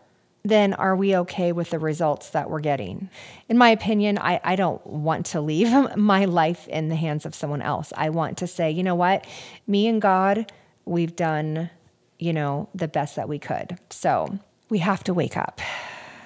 then 0.48 0.74
are 0.74 0.96
we 0.96 1.16
okay 1.16 1.52
with 1.52 1.70
the 1.70 1.78
results 1.78 2.30
that 2.30 2.50
we're 2.50 2.60
getting? 2.60 3.10
In 3.48 3.58
my 3.58 3.70
opinion, 3.70 4.18
I, 4.18 4.40
I 4.44 4.56
don't 4.56 4.84
want 4.86 5.26
to 5.26 5.40
leave 5.40 5.70
my 5.96 6.24
life 6.24 6.68
in 6.68 6.88
the 6.88 6.96
hands 6.96 7.26
of 7.26 7.34
someone 7.34 7.62
else. 7.62 7.92
I 7.96 8.10
want 8.10 8.38
to 8.38 8.46
say, 8.46 8.70
you 8.70 8.82
know 8.82 8.94
what? 8.94 9.26
Me 9.66 9.86
and 9.86 10.00
God, 10.00 10.52
we've 10.84 11.16
done, 11.16 11.70
you 12.18 12.32
know, 12.32 12.68
the 12.74 12.88
best 12.88 13.16
that 13.16 13.28
we 13.28 13.38
could. 13.38 13.78
So 13.90 14.38
we 14.68 14.78
have 14.78 15.04
to 15.04 15.14
wake 15.14 15.36
up. 15.36 15.60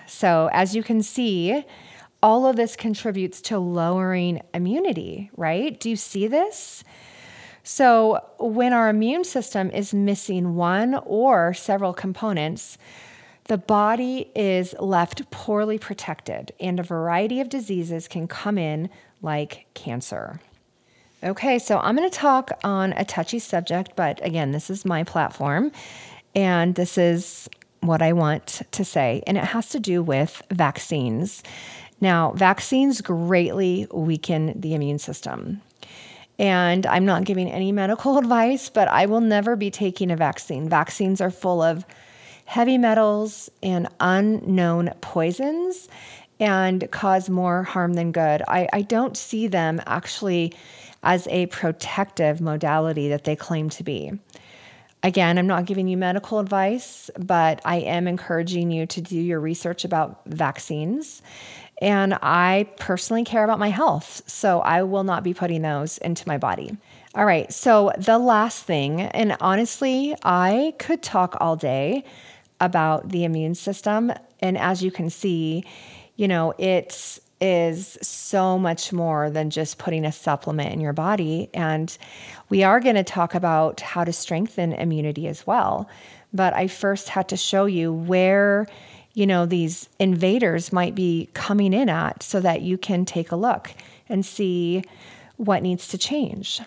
So 0.07 0.51
as 0.53 0.75
you 0.75 0.83
can 0.83 1.03
see, 1.03 1.65
all 2.23 2.47
of 2.47 2.57
this 2.57 2.77
contributes 2.77 3.41
to 3.43 3.59
lowering 3.59 4.43
immunity, 4.53 5.31
right? 5.37 5.79
Do 5.79 5.89
you 5.89 5.97
see 5.97 6.27
this? 6.27 6.85
So, 7.63 8.21
when 8.39 8.73
our 8.73 8.89
immune 8.89 9.25
system 9.25 9.71
is 9.71 9.93
missing 9.93 10.55
one 10.55 10.95
or 11.05 11.53
several 11.53 11.93
components, 11.93 12.79
the 13.51 13.59
body 13.59 14.31
is 14.37 14.77
left 14.79 15.29
poorly 15.33 15.77
protected, 15.77 16.53
and 16.61 16.79
a 16.79 16.85
variety 16.85 17.41
of 17.41 17.49
diseases 17.49 18.07
can 18.07 18.29
come 18.29 18.57
in, 18.57 18.89
like 19.23 19.67
cancer. 19.75 20.39
Okay, 21.25 21.59
so 21.59 21.81
I'm 21.81 21.97
going 21.97 22.09
to 22.09 22.17
talk 22.17 22.53
on 22.63 22.93
a 22.93 23.05
touchy 23.05 23.41
subject, 23.41 23.97
but 23.97 24.25
again, 24.25 24.53
this 24.53 24.71
is 24.71 24.85
my 24.85 25.03
platform, 25.03 25.73
and 26.33 26.77
this 26.77 26.97
is 26.97 27.49
what 27.81 28.03
I 28.03 28.13
want 28.13 28.63
to 28.71 28.85
say, 28.85 29.21
and 29.27 29.37
it 29.37 29.43
has 29.43 29.71
to 29.71 29.81
do 29.81 30.01
with 30.01 30.43
vaccines. 30.53 31.43
Now, 32.01 32.31
vaccines 32.37 33.01
greatly 33.01 33.89
weaken 33.91 34.61
the 34.61 34.77
immune 34.77 35.01
system. 35.01 35.61
And 36.39 36.87
I'm 36.87 37.05
not 37.05 37.25
giving 37.25 37.51
any 37.51 37.73
medical 37.73 38.17
advice, 38.23 38.71
but 38.71 38.87
I 38.87 39.07
will 39.07 39.21
never 39.21 39.57
be 39.57 39.73
taking 39.73 40.13
a 40.13 40.17
vaccine. 40.17 40.69
Vaccines 40.69 41.21
are 41.21 41.33
full 41.33 41.61
of 41.61 41.85
heavy 42.51 42.77
metals 42.77 43.49
and 43.63 43.87
unknown 44.01 44.93
poisons 45.01 45.89
and 46.41 46.91
cause 46.91 47.31
more 47.31 47.63
harm 47.63 47.95
than 47.95 48.11
good. 48.11 48.43
I, 48.49 48.67
I 48.73 48.83
don't 48.83 49.17
see 49.17 49.47
them 49.47 49.81
actually 49.87 50.53
as 51.05 51.29
a 51.29 51.47
protective 51.47 52.41
modality 52.41 53.11
that 53.11 53.23
they 53.23 53.37
claim 53.37 53.71
to 53.71 53.85
be. 53.85 54.11
Again, 55.05 55.39
I'm 55.39 55.47
not 55.47 55.65
giving 55.65 55.87
you 55.87 55.97
medical 55.97 56.41
advice, 56.41 57.09
but 57.21 57.63
I 57.65 57.77
am 57.77 58.09
encouraging 58.09 58.73
you 58.73 58.85
to 58.85 59.01
do 59.01 59.17
your 59.17 59.39
research 59.39 59.85
about 59.85 60.23
vaccines 60.27 61.23
and 61.81 62.15
I 62.21 62.69
personally 62.81 63.23
care 63.23 63.45
about 63.45 63.61
my 63.61 63.71
health. 63.71 64.23
So 64.27 64.59
I 64.61 64.83
will 64.83 65.05
not 65.05 65.23
be 65.23 65.35
putting 65.35 65.63
those 65.63 65.99
into 65.99 66.27
my 66.27 66.37
body. 66.37 66.77
All 67.15 67.25
right. 67.25 67.53
So 67.53 67.93
the 67.97 68.19
last 68.19 68.65
thing, 68.65 69.03
and 69.03 69.37
honestly, 69.41 70.17
I 70.25 70.75
could 70.81 71.01
talk 71.01 71.37
all 71.41 71.55
day 71.55 72.05
about 72.61 73.09
the 73.09 73.25
immune 73.25 73.55
system. 73.55 74.13
And 74.41 74.59
as 74.59 74.83
you 74.83 74.91
can 74.91 75.11
see, 75.11 75.65
you 76.17 76.29
know, 76.29 76.55
it's 76.59 77.21
is 77.41 77.97
so 78.03 78.59
much 78.59 78.93
more 78.93 79.31
than 79.31 79.49
just 79.49 79.79
putting 79.79 80.05
a 80.05 80.13
supplement 80.13 80.73
in 80.73 80.81
your 80.81 80.93
body. 80.93 81.49
And 81.55 81.97
we 82.51 82.63
are 82.63 82.81
going 82.81 82.97
to 82.97 83.05
talk 83.05 83.35
about 83.35 83.81
how 83.81 84.05
to 84.05 84.13
strengthen 84.13 84.73
immunity 84.75 85.27
as 85.27 85.47
well. 85.47 85.89
But 86.33 86.55
I 86.55 86.69
first 86.69 87.09
had 87.09 87.29
to 87.31 87.37
show 87.37 87.65
you 87.65 87.93
where, 87.93 88.67
you 89.15 89.27
know, 89.27 89.47
these 89.47 89.89
invaders 89.99 90.73
might 90.73 90.95
be 90.95 91.31
coming 91.33 91.73
in 91.73 91.89
at 91.89 92.23
so 92.23 92.41
that 92.41 92.63
you 92.63 92.77
can 92.77 93.05
take 93.05 93.33
a 93.33 93.37
look 93.37 93.71
and 94.09 94.25
see 94.25 94.85
what 95.37 95.63
needs 95.63 95.89
to 95.89 95.99
change. 95.99 96.61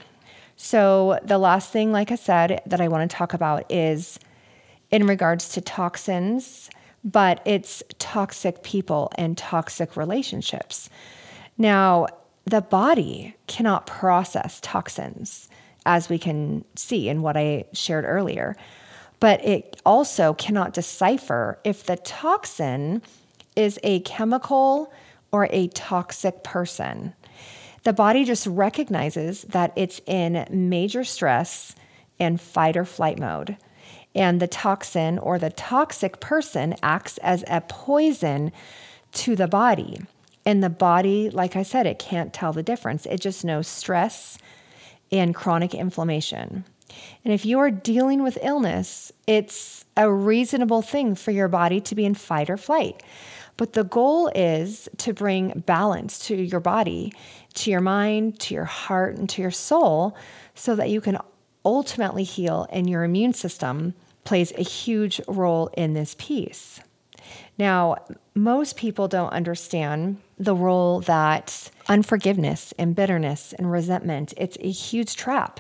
So, 0.56 1.20
the 1.24 1.38
last 1.38 1.72
thing, 1.72 1.92
like 1.92 2.12
I 2.12 2.16
said, 2.16 2.62
that 2.66 2.80
I 2.80 2.88
want 2.88 3.10
to 3.10 3.16
talk 3.16 3.34
about 3.34 3.72
is 3.72 4.20
in 4.94 5.06
regards 5.08 5.50
to 5.50 5.60
toxins 5.60 6.70
but 7.04 7.42
it's 7.46 7.84
toxic 8.00 8.64
people 8.64 9.12
and 9.16 9.38
toxic 9.38 9.98
relationships. 9.98 10.90
Now, 11.58 12.08
the 12.46 12.62
body 12.62 13.36
cannot 13.48 13.88
process 13.88 14.60
toxins, 14.62 15.50
as 15.86 16.10
we 16.10 16.18
can 16.18 16.64
see 16.76 17.10
in 17.10 17.22
what 17.22 17.38
I 17.38 17.66
shared 17.74 18.06
earlier, 18.06 18.56
but 19.20 19.44
it 19.46 19.82
also 19.86 20.34
cannot 20.34 20.74
decipher 20.74 21.60
if 21.64 21.86
the 21.86 21.98
toxin 21.98 23.02
is 23.56 23.80
a 23.84 24.00
chemical 24.02 24.92
or 25.32 25.48
a 25.52 25.68
toxic 25.70 26.44
person. 26.44 27.14
The 27.84 27.94
body 27.94 28.24
just 28.24 28.48
recognizes 28.48 29.44
that 29.44 29.74
it's 29.76 30.02
in 30.06 30.48
major 30.50 31.04
stress 31.04 31.76
and 32.20 32.40
fight 32.40 32.78
or 32.78 32.86
flight 32.86 33.20
mode 33.20 33.58
and 34.16 34.40
the 34.40 34.48
toxin 34.48 35.18
or 35.20 35.40
the 35.40 35.50
toxic 35.50 36.20
person 36.20 36.76
acts 36.84 37.18
as 37.20 37.44
a 37.48 37.62
poison 37.62 38.52
to 39.14 39.36
the 39.36 39.48
body. 39.48 40.02
And 40.46 40.64
the 40.64 40.70
body, 40.70 41.30
like 41.30 41.56
I 41.56 41.64
said, 41.64 41.88
it 41.88 42.00
can't 42.00 42.34
tell 42.34 42.54
the 42.54 42.64
difference. 42.64 43.06
It 43.06 43.22
just 43.22 43.46
knows 43.46 43.68
stress 43.68 44.38
and 45.12 45.34
chronic 45.34 45.74
inflammation. 45.74 46.66
And 47.24 47.34
if 47.34 47.46
you 47.46 47.60
are 47.60 47.72
dealing 47.72 48.24
with 48.24 48.38
illness, 48.42 49.12
it's 49.26 49.86
a 49.96 50.12
reasonable 50.12 50.82
thing 50.82 51.16
for 51.16 51.32
your 51.32 51.48
body 51.48 51.80
to 51.82 51.96
be 51.96 52.06
in 52.06 52.14
fight 52.14 52.50
or 52.50 52.58
flight. 52.58 53.02
But 53.56 53.74
the 53.74 53.84
goal 53.84 54.32
is 54.34 54.90
to 54.98 55.14
bring 55.14 55.64
balance 55.66 56.20
to 56.28 56.36
your 56.36 56.60
body, 56.60 57.14
to 57.56 57.72
your 57.72 57.82
mind, 57.82 58.40
to 58.42 58.54
your 58.54 58.66
heart, 58.66 59.16
and 59.16 59.30
to 59.30 59.42
your 59.42 59.52
soul 59.52 60.16
so 60.56 60.76
that 60.76 60.90
you 60.90 61.02
can 61.02 61.18
ultimately 61.64 62.24
heal 62.24 62.68
and 62.72 62.90
your 62.90 63.04
immune 63.04 63.34
system 63.34 63.94
plays 64.24 64.52
a 64.54 64.64
huge 64.64 65.22
role 65.28 65.68
in 65.78 65.94
this 65.94 66.16
piece. 66.18 66.80
Now, 67.58 67.98
most 68.36 68.78
people 68.78 69.08
don't 69.08 69.32
understand 69.32 70.18
the 70.38 70.56
role 70.56 71.02
that 71.02 71.70
unforgiveness 71.88 72.74
and 72.78 72.96
bitterness 72.96 73.54
and 73.54 73.72
resentment, 73.72 74.34
it's 74.38 74.58
a 74.60 74.72
huge 74.72 75.16
trap. 75.16 75.60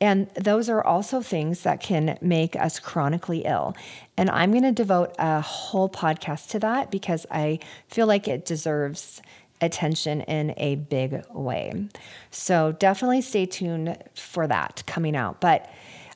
And 0.00 0.28
those 0.34 0.68
are 0.68 0.84
also 0.84 1.22
things 1.22 1.62
that 1.62 1.80
can 1.80 2.18
make 2.20 2.56
us 2.56 2.78
chronically 2.78 3.44
ill. 3.44 3.74
And 4.16 4.28
I'm 4.28 4.50
going 4.50 4.64
to 4.64 4.72
devote 4.72 5.14
a 5.18 5.40
whole 5.40 5.88
podcast 5.88 6.48
to 6.50 6.58
that 6.60 6.90
because 6.90 7.26
I 7.30 7.60
feel 7.88 8.06
like 8.06 8.28
it 8.28 8.44
deserves 8.44 9.22
attention 9.60 10.20
in 10.22 10.52
a 10.56 10.74
big 10.74 11.24
way. 11.30 11.88
So 12.30 12.72
definitely 12.72 13.22
stay 13.22 13.46
tuned 13.46 13.96
for 14.14 14.46
that 14.46 14.82
coming 14.86 15.16
out. 15.16 15.40
But 15.40 15.70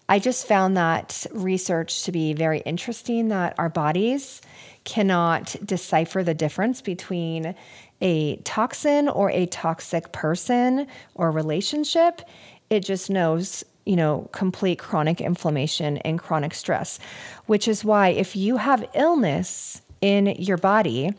I 0.08 0.18
just 0.18 0.46
found 0.46 0.76
that 0.76 1.26
research 1.32 2.04
to 2.04 2.12
be 2.12 2.32
very 2.32 2.60
interesting 2.60 3.28
that 3.28 3.54
our 3.58 3.68
bodies 3.68 4.40
cannot 4.84 5.54
decipher 5.64 6.22
the 6.22 6.32
difference 6.32 6.80
between 6.80 7.54
a 8.00 8.36
toxin 8.36 9.08
or 9.08 9.30
a 9.30 9.46
toxic 9.46 10.12
person 10.12 10.86
or 11.14 11.30
relationship. 11.30 12.22
It 12.70 12.80
just 12.80 13.10
knows, 13.10 13.64
you 13.84 13.96
know, 13.96 14.28
complete 14.32 14.78
chronic 14.78 15.20
inflammation 15.20 15.98
and 15.98 16.18
chronic 16.18 16.54
stress, 16.54 16.98
which 17.46 17.68
is 17.68 17.84
why 17.84 18.08
if 18.08 18.34
you 18.34 18.56
have 18.56 18.88
illness 18.94 19.82
in 20.00 20.26
your 20.38 20.56
body, 20.56 21.12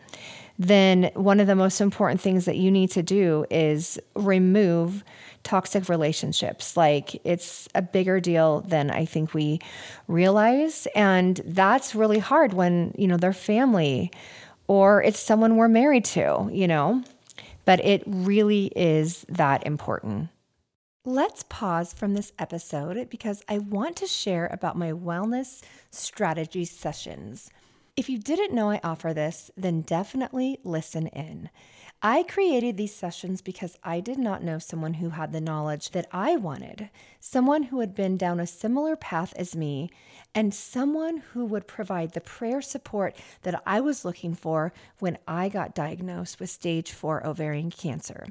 then 0.59 1.09
one 1.13 1.39
of 1.39 1.47
the 1.47 1.55
most 1.55 1.79
important 1.79 2.19
things 2.19 2.43
that 2.43 2.57
you 2.57 2.69
need 2.69 2.91
to 2.91 3.01
do 3.01 3.45
is 3.49 3.97
remove 4.13 5.05
toxic 5.43 5.87
relationships. 5.87 6.75
Like 6.75 7.19
it's 7.25 7.69
a 7.73 7.81
bigger 7.81 8.19
deal 8.19 8.59
than 8.61 8.91
I 8.91 9.05
think 9.05 9.33
we 9.33 9.61
realize. 10.09 10.85
And 10.93 11.39
that's 11.45 11.95
really 11.95 12.19
hard 12.19 12.51
when, 12.51 12.93
you 12.97 13.07
know, 13.07 13.15
they're 13.15 13.31
family 13.31 14.11
or 14.67 15.01
it's 15.01 15.17
someone 15.19 15.55
we're 15.55 15.69
married 15.69 16.03
to, 16.05 16.49
you 16.51 16.67
know, 16.67 17.03
but 17.63 17.83
it 17.85 18.03
really 18.05 18.65
is 18.75 19.25
that 19.29 19.65
important. 19.65 20.27
Let's 21.05 21.43
pause 21.47 21.93
from 21.93 22.13
this 22.13 22.33
episode 22.37 23.09
because 23.09 23.41
I 23.47 23.59
want 23.59 23.95
to 23.97 24.07
share 24.07 24.47
about 24.47 24.77
my 24.77 24.91
wellness 24.91 25.63
strategy 25.89 26.65
sessions. 26.65 27.49
If 27.99 28.07
you 28.07 28.17
didn't 28.17 28.55
know 28.55 28.69
I 28.69 28.79
offer 28.81 29.13
this, 29.13 29.51
then 29.57 29.81
definitely 29.81 30.57
listen 30.63 31.07
in. 31.07 31.49
I 32.01 32.23
created 32.23 32.77
these 32.77 32.95
sessions 32.95 33.41
because 33.41 33.77
I 33.83 33.99
did 33.99 34.17
not 34.17 34.41
know 34.41 34.57
someone 34.57 34.93
who 34.93 35.09
had 35.09 35.33
the 35.33 35.41
knowledge 35.41 35.89
that 35.89 36.07
I 36.13 36.37
wanted, 36.37 36.91
someone 37.19 37.63
who 37.63 37.81
had 37.81 37.93
been 37.93 38.15
down 38.15 38.39
a 38.39 38.47
similar 38.47 38.95
path 38.95 39.33
as 39.35 39.53
me, 39.53 39.89
and 40.33 40.53
someone 40.53 41.17
who 41.33 41.43
would 41.43 41.67
provide 41.67 42.13
the 42.13 42.21
prayer 42.21 42.61
support 42.61 43.17
that 43.41 43.61
I 43.65 43.81
was 43.81 44.05
looking 44.05 44.33
for 44.33 44.71
when 44.99 45.17
I 45.27 45.49
got 45.49 45.75
diagnosed 45.75 46.39
with 46.39 46.49
stage 46.49 46.93
four 46.93 47.27
ovarian 47.27 47.69
cancer. 47.69 48.27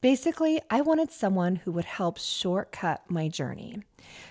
Basically, 0.00 0.60
I 0.68 0.80
wanted 0.80 1.12
someone 1.12 1.54
who 1.54 1.70
would 1.70 1.84
help 1.84 2.18
shortcut 2.18 3.08
my 3.08 3.28
journey. 3.28 3.82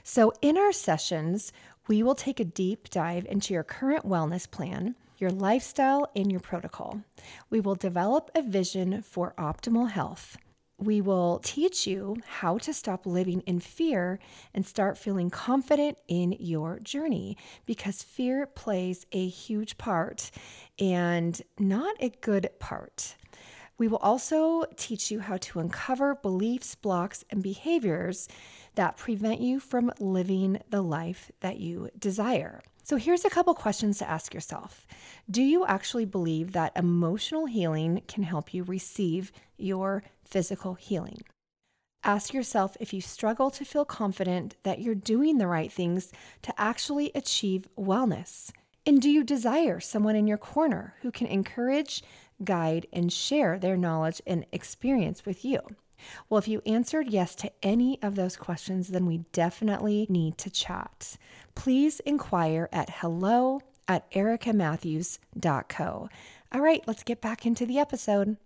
So, 0.03 0.33
in 0.41 0.57
our 0.57 0.73
sessions, 0.73 1.53
we 1.87 2.03
will 2.03 2.15
take 2.15 2.39
a 2.39 2.45
deep 2.45 2.89
dive 2.89 3.25
into 3.29 3.53
your 3.53 3.63
current 3.63 4.05
wellness 4.07 4.49
plan 4.49 4.95
your 5.21 5.29
lifestyle, 5.29 6.09
and 6.15 6.31
your 6.31 6.41
protocol. 6.41 7.01
We 7.49 7.61
will 7.61 7.75
develop 7.75 8.31
a 8.33 8.41
vision 8.41 9.03
for 9.03 9.35
optimal 9.37 9.91
health. 9.91 10.35
We 10.79 10.99
will 10.99 11.39
teach 11.43 11.85
you 11.85 12.17
how 12.25 12.57
to 12.57 12.73
stop 12.73 13.05
living 13.05 13.41
in 13.41 13.59
fear 13.59 14.17
and 14.51 14.65
start 14.65 14.97
feeling 14.97 15.29
confident 15.29 15.99
in 16.07 16.35
your 16.39 16.79
journey 16.79 17.37
because 17.67 18.01
fear 18.01 18.47
plays 18.47 19.05
a 19.11 19.27
huge 19.27 19.77
part 19.77 20.31
and 20.79 21.39
not 21.59 21.95
a 21.99 22.09
good 22.09 22.49
part. 22.57 23.15
We 23.77 23.87
will 23.87 23.97
also 23.97 24.63
teach 24.75 25.11
you 25.11 25.19
how 25.19 25.37
to 25.37 25.59
uncover 25.59 26.15
beliefs, 26.15 26.73
blocks, 26.73 27.23
and 27.29 27.43
behaviors 27.43 28.27
that 28.75 28.97
prevent 28.97 29.41
you 29.41 29.59
from 29.59 29.91
living 29.99 30.61
the 30.69 30.81
life 30.81 31.31
that 31.41 31.59
you 31.59 31.89
desire. 31.97 32.61
So, 32.83 32.97
here's 32.97 33.25
a 33.25 33.29
couple 33.29 33.53
questions 33.53 33.99
to 33.99 34.09
ask 34.09 34.33
yourself 34.33 34.87
Do 35.29 35.41
you 35.41 35.65
actually 35.65 36.05
believe 36.05 36.53
that 36.53 36.75
emotional 36.75 37.45
healing 37.45 38.01
can 38.07 38.23
help 38.23 38.53
you 38.53 38.63
receive 38.63 39.31
your 39.57 40.03
physical 40.23 40.73
healing? 40.73 41.21
Ask 42.03 42.33
yourself 42.33 42.75
if 42.79 42.93
you 42.93 43.01
struggle 43.01 43.51
to 43.51 43.63
feel 43.63 43.85
confident 43.85 44.55
that 44.63 44.81
you're 44.81 44.95
doing 44.95 45.37
the 45.37 45.47
right 45.47 45.71
things 45.71 46.11
to 46.41 46.59
actually 46.59 47.11
achieve 47.13 47.67
wellness. 47.77 48.51
And 48.87 48.99
do 48.99 49.09
you 49.09 49.23
desire 49.23 49.79
someone 49.79 50.15
in 50.15 50.25
your 50.25 50.39
corner 50.39 50.95
who 51.03 51.11
can 51.11 51.27
encourage, 51.27 52.01
guide, 52.43 52.87
and 52.91 53.13
share 53.13 53.59
their 53.59 53.77
knowledge 53.77 54.19
and 54.25 54.47
experience 54.51 55.27
with 55.27 55.45
you? 55.45 55.59
Well, 56.29 56.37
if 56.39 56.47
you 56.47 56.61
answered 56.65 57.09
yes 57.09 57.35
to 57.35 57.51
any 57.61 58.01
of 58.01 58.15
those 58.15 58.35
questions, 58.35 58.89
then 58.89 59.05
we 59.05 59.19
definitely 59.31 60.07
need 60.09 60.37
to 60.39 60.49
chat. 60.49 61.17
Please 61.55 61.99
inquire 62.01 62.69
at 62.71 62.89
hello 62.89 63.61
at 63.87 64.09
ericamatthews.co. 64.11 66.09
All 66.53 66.61
right, 66.61 66.83
let's 66.87 67.03
get 67.03 67.21
back 67.21 67.45
into 67.45 67.65
the 67.65 67.79
episode. 67.79 68.37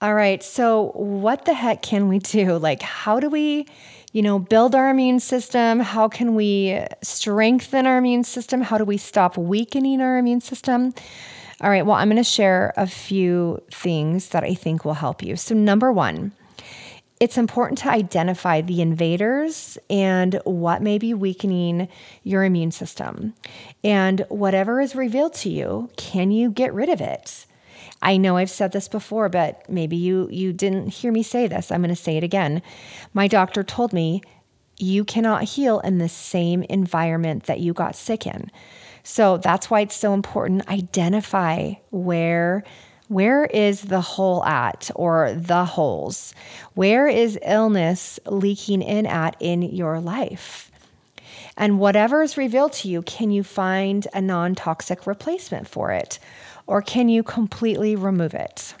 All 0.00 0.14
right, 0.14 0.42
so 0.42 0.90
what 0.94 1.44
the 1.44 1.54
heck 1.54 1.80
can 1.82 2.08
we 2.08 2.18
do? 2.18 2.58
Like, 2.64 2.82
how 2.82 3.20
do 3.20 3.30
we, 3.30 3.66
you 4.12 4.22
know, 4.22 4.38
build 4.38 4.74
our 4.74 4.90
immune 4.90 5.20
system? 5.20 5.80
How 5.80 6.08
can 6.08 6.34
we 6.34 6.84
strengthen 7.02 7.86
our 7.86 7.98
immune 7.98 8.24
system? 8.24 8.60
How 8.60 8.78
do 8.78 8.84
we 8.84 8.96
stop 8.96 9.38
weakening 9.38 10.00
our 10.00 10.18
immune 10.18 10.40
system? 10.40 10.92
All 11.60 11.70
right, 11.70 11.86
well, 11.86 11.96
I'm 11.96 12.08
going 12.08 12.16
to 12.16 12.24
share 12.24 12.74
a 12.76 12.86
few 12.86 13.62
things 13.70 14.28
that 14.30 14.44
I 14.44 14.54
think 14.54 14.84
will 14.84 14.94
help 14.94 15.22
you. 15.22 15.36
So, 15.36 15.54
number 15.54 15.92
one, 15.92 16.32
it's 17.20 17.38
important 17.38 17.78
to 17.78 17.90
identify 17.90 18.60
the 18.60 18.80
invaders 18.80 19.78
and 19.88 20.40
what 20.44 20.82
may 20.82 20.98
be 20.98 21.14
weakening 21.14 21.88
your 22.22 22.44
immune 22.44 22.72
system. 22.72 23.34
And 23.82 24.26
whatever 24.28 24.80
is 24.80 24.96
revealed 24.96 25.34
to 25.34 25.50
you, 25.50 25.90
can 25.96 26.30
you 26.30 26.50
get 26.50 26.74
rid 26.74 26.88
of 26.88 27.00
it? 27.00 27.46
I 28.02 28.16
know 28.16 28.36
I've 28.36 28.50
said 28.50 28.72
this 28.72 28.88
before, 28.88 29.28
but 29.28 29.68
maybe 29.68 29.96
you 29.96 30.28
you 30.30 30.52
didn't 30.52 30.88
hear 30.88 31.12
me 31.12 31.22
say 31.22 31.46
this. 31.46 31.72
I'm 31.72 31.80
going 31.80 31.88
to 31.88 31.96
say 31.96 32.16
it 32.16 32.24
again. 32.24 32.60
My 33.14 33.28
doctor 33.28 33.62
told 33.62 33.92
me 33.92 34.20
you 34.76 35.04
cannot 35.04 35.44
heal 35.44 35.80
in 35.80 35.98
the 35.98 36.08
same 36.08 36.64
environment 36.64 37.44
that 37.44 37.60
you 37.60 37.72
got 37.72 37.96
sick 37.96 38.26
in. 38.26 38.50
So 39.04 39.36
that's 39.36 39.70
why 39.70 39.80
it's 39.80 39.96
so 39.96 40.14
important 40.14 40.68
identify 40.68 41.74
where 41.90 42.64
Where 43.08 43.44
is 43.44 43.82
the 43.82 44.00
hole 44.00 44.42
at 44.44 44.90
or 44.94 45.32
the 45.34 45.64
holes? 45.64 46.34
Where 46.74 47.06
is 47.06 47.38
illness 47.44 48.18
leaking 48.26 48.82
in 48.82 49.06
at 49.06 49.36
in 49.40 49.62
your 49.62 50.00
life? 50.00 50.70
And 51.56 51.78
whatever 51.78 52.22
is 52.22 52.36
revealed 52.36 52.72
to 52.74 52.88
you, 52.88 53.02
can 53.02 53.30
you 53.30 53.44
find 53.44 54.06
a 54.14 54.20
non 54.20 54.54
toxic 54.54 55.06
replacement 55.06 55.68
for 55.68 55.92
it? 55.92 56.18
Or 56.66 56.80
can 56.80 57.08
you 57.08 57.22
completely 57.22 57.94
remove 57.94 58.34
it? 58.34 58.74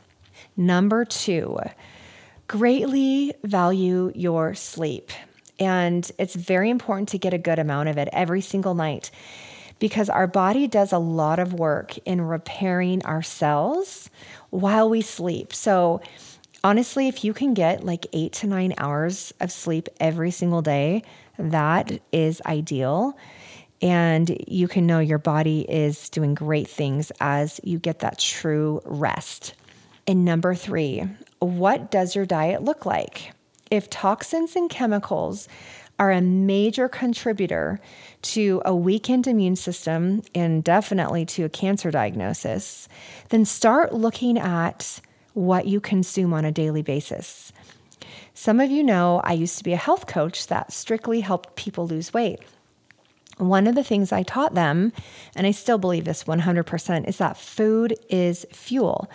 Number 0.56 1.04
two, 1.04 1.58
greatly 2.48 3.34
value 3.42 4.10
your 4.14 4.54
sleep. 4.54 5.10
And 5.60 6.10
it's 6.18 6.34
very 6.34 6.70
important 6.70 7.10
to 7.10 7.18
get 7.18 7.34
a 7.34 7.38
good 7.38 7.58
amount 7.58 7.90
of 7.90 7.98
it 7.98 8.08
every 8.12 8.40
single 8.40 8.74
night 8.74 9.10
because 9.84 10.08
our 10.08 10.26
body 10.26 10.66
does 10.66 10.94
a 10.94 10.98
lot 10.98 11.38
of 11.38 11.52
work 11.52 11.98
in 12.06 12.18
repairing 12.18 13.04
our 13.04 13.20
cells 13.20 14.08
while 14.48 14.88
we 14.88 15.02
sleep. 15.02 15.52
So, 15.52 16.00
honestly, 16.64 17.06
if 17.06 17.22
you 17.22 17.34
can 17.34 17.52
get 17.52 17.84
like 17.84 18.06
eight 18.14 18.32
to 18.32 18.46
nine 18.46 18.72
hours 18.78 19.34
of 19.40 19.52
sleep 19.52 19.90
every 20.00 20.30
single 20.30 20.62
day, 20.62 21.02
that 21.38 22.00
is 22.12 22.40
ideal. 22.46 23.14
And 23.82 24.34
you 24.48 24.68
can 24.68 24.86
know 24.86 25.00
your 25.00 25.18
body 25.18 25.66
is 25.68 26.08
doing 26.08 26.32
great 26.32 26.66
things 26.66 27.12
as 27.20 27.60
you 27.62 27.78
get 27.78 27.98
that 27.98 28.18
true 28.18 28.80
rest. 28.86 29.52
And 30.06 30.24
number 30.24 30.54
three, 30.54 31.06
what 31.40 31.90
does 31.90 32.16
your 32.16 32.24
diet 32.24 32.62
look 32.62 32.86
like? 32.86 33.32
If 33.70 33.90
toxins 33.90 34.56
and 34.56 34.70
chemicals 34.70 35.46
are 35.98 36.10
a 36.10 36.20
major 36.20 36.88
contributor 36.88 37.80
to 38.22 38.62
a 38.64 38.74
weakened 38.74 39.26
immune 39.26 39.56
system 39.56 40.22
and 40.34 40.64
definitely 40.64 41.24
to 41.26 41.44
a 41.44 41.48
cancer 41.48 41.90
diagnosis, 41.90 42.88
then 43.28 43.44
start 43.44 43.94
looking 43.94 44.38
at 44.38 45.00
what 45.34 45.66
you 45.66 45.80
consume 45.80 46.32
on 46.32 46.44
a 46.44 46.52
daily 46.52 46.82
basis. 46.82 47.52
Some 48.34 48.60
of 48.60 48.70
you 48.70 48.82
know 48.82 49.20
I 49.24 49.32
used 49.32 49.58
to 49.58 49.64
be 49.64 49.72
a 49.72 49.76
health 49.76 50.06
coach 50.06 50.48
that 50.48 50.72
strictly 50.72 51.20
helped 51.20 51.56
people 51.56 51.86
lose 51.86 52.12
weight. 52.12 52.40
One 53.38 53.66
of 53.66 53.74
the 53.74 53.84
things 53.84 54.12
I 54.12 54.22
taught 54.22 54.54
them, 54.54 54.92
and 55.34 55.46
I 55.46 55.50
still 55.50 55.78
believe 55.78 56.04
this 56.04 56.24
100%, 56.24 57.08
is 57.08 57.18
that 57.18 57.36
food 57.36 57.96
is 58.08 58.46
fuel. 58.52 59.10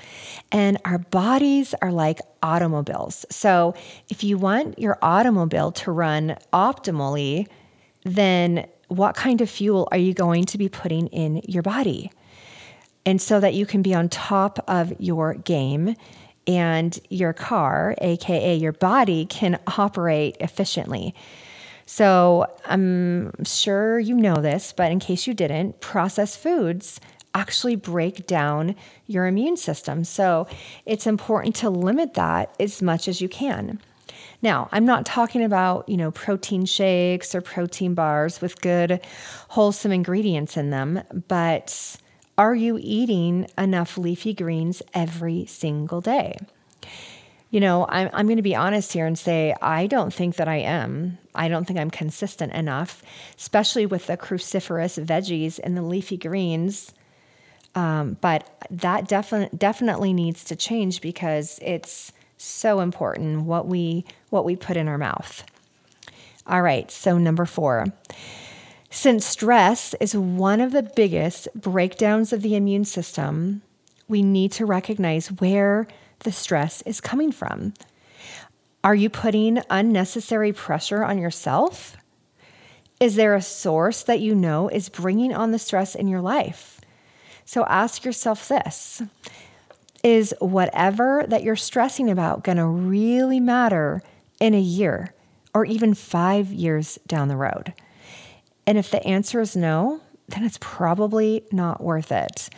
And 0.52 0.78
our 0.84 0.98
bodies 0.98 1.74
are 1.82 1.92
like 1.92 2.20
automobiles. 2.44 3.26
So 3.30 3.76
if 4.10 4.24
you 4.24 4.38
want 4.38 4.80
your 4.80 4.98
automobile 5.02 5.72
to 5.74 5.92
run 5.92 6.36
optimally, 6.52 7.48
then 8.04 8.68
what 8.90 9.16
kind 9.16 9.42
of 9.42 9.50
fuel 9.50 9.88
are 9.92 9.98
you 9.98 10.14
going 10.14 10.46
to 10.46 10.58
be 10.58 10.68
putting 10.68 11.08
in 11.08 11.42
your 11.48 11.64
body? 11.64 12.12
And 13.06 13.22
so 13.22 13.40
that 13.40 13.54
you 13.54 13.66
can 13.66 13.82
be 13.82 13.94
on 13.94 14.10
top 14.10 14.60
of 14.68 14.94
your 15.00 15.36
game 15.36 15.96
and 16.46 17.00
your 17.10 17.34
car, 17.34 17.96
AKA 18.00 18.56
your 18.56 18.72
body, 18.74 19.26
can 19.26 19.60
operate 19.78 20.36
efficiently. 20.40 21.14
So 21.92 22.46
I'm 22.66 23.44
sure 23.44 23.98
you 23.98 24.14
know 24.14 24.36
this, 24.36 24.74
but 24.74 24.92
in 24.92 25.00
case 25.00 25.26
you 25.26 25.34
didn't, 25.34 25.82
processed 25.82 26.38
foods 26.38 27.00
actually 27.34 27.76
break 27.76 28.28
down 28.28 28.76
your 29.08 29.26
immune 29.26 29.58
system. 29.58 30.04
So 30.04 30.46
it's 30.86 31.08
important 31.08 31.56
to 31.58 31.70
limit 31.72 32.14
that 32.14 32.56
as 32.60 32.84
much 32.84 33.08
as 33.08 33.22
you 33.22 33.28
can. 33.28 33.82
Now, 34.40 34.70
I'm 34.72 34.86
not 34.86 35.08
talking 35.08 35.44
about, 35.44 35.90
you 35.90 35.98
know, 35.98 36.12
protein 36.12 36.66
shakes 36.66 37.34
or 37.34 37.42
protein 37.42 37.96
bars 37.96 38.40
with 38.40 38.62
good 38.62 39.04
wholesome 39.48 39.92
ingredients 39.92 40.58
in 40.58 40.70
them, 40.70 41.02
but 41.28 41.98
are 42.38 42.54
you 42.54 42.78
eating 42.80 43.48
enough 43.58 43.98
leafy 43.98 44.36
greens 44.36 44.84
every 44.94 45.48
single 45.48 46.02
day? 46.02 46.38
You 47.50 47.60
know, 47.60 47.86
I'm, 47.90 48.10
I'm 48.14 48.28
going 48.28 48.38
to 48.38 48.44
be 48.44 48.56
honest 48.56 48.94
here 48.94 49.06
and 49.06 49.18
say, 49.18 49.56
I 49.62 49.88
don't 49.88 50.14
think 50.14 50.36
that 50.36 50.48
I 50.48 50.58
am. 50.58 51.18
I 51.34 51.48
don't 51.48 51.66
think 51.66 51.80
I'm 51.80 51.90
consistent 51.90 52.54
enough, 52.54 53.02
especially 53.38 53.86
with 53.86 54.08
the 54.08 54.18
cruciferous 54.18 55.04
veggies 55.04 55.60
and 55.64 55.76
the 55.76 55.82
leafy 55.82 56.18
greens. 56.18 56.94
Um, 57.76 58.18
but 58.22 58.50
that 58.72 59.08
definitely 59.08 59.56
definitely 59.58 60.12
needs 60.12 60.44
to 60.46 60.56
change 60.56 61.02
because 61.02 61.60
it's 61.62 62.12
so 62.38 62.80
important 62.80 63.44
what 63.44 63.68
we 63.68 64.06
what 64.30 64.44
we 64.46 64.56
put 64.56 64.78
in 64.78 64.88
our 64.88 64.98
mouth. 64.98 65.44
All 66.48 66.62
right, 66.62 66.90
so 66.90 67.18
number 67.18 67.46
four. 67.46 67.94
Since 68.90 69.26
stress 69.26 69.94
is 70.00 70.16
one 70.16 70.60
of 70.60 70.72
the 70.72 70.82
biggest 70.82 71.48
breakdowns 71.54 72.34
of 72.34 72.42
the 72.42 72.56
immune 72.56 72.86
system, 72.86 73.62
we 74.08 74.24
need 74.24 74.52
to 74.54 74.66
recognize 74.66 75.28
where 75.32 75.88
the 76.20 76.32
stress 76.32 76.82
is 76.84 77.02
coming 77.02 77.32
from. 77.32 77.74
Are 78.84 78.96
you 78.96 79.10
putting 79.10 79.62
unnecessary 79.70 80.54
pressure 80.54 81.04
on 81.04 81.18
yourself? 81.18 81.98
Is 83.00 83.16
there 83.16 83.36
a 83.36 83.42
source 83.42 84.04
that 84.04 84.20
you 84.20 84.36
know 84.36 84.68
is 84.70 84.90
bringing 84.90 85.34
on 85.34 85.52
the 85.52 85.60
stress 85.60 85.96
in 85.96 86.08
your 86.08 86.22
life? 86.22 86.82
So 87.46 87.66
ask 87.66 88.06
yourself 88.06 88.48
this 88.48 89.02
Is 90.04 90.34
whatever 90.40 91.26
that 91.28 91.44
you're 91.44 91.56
stressing 91.56 92.10
about 92.10 92.44
going 92.44 92.58
to 92.58 92.66
really 92.66 93.40
matter 93.40 94.02
in 94.40 94.54
a 94.54 94.60
year 94.60 95.14
or 95.54 95.66
even 95.66 95.94
five 95.94 96.52
years 96.52 97.00
down 97.08 97.28
the 97.28 97.36
road? 97.36 97.74
And 98.68 98.78
if 98.78 98.92
the 98.92 99.06
answer 99.06 99.42
is 99.42 99.56
no, 99.56 100.02
then 100.28 100.46
it's 100.46 100.60
probably 100.62 101.44
not 101.52 101.82
worth 101.82 102.12
it. 102.12 102.50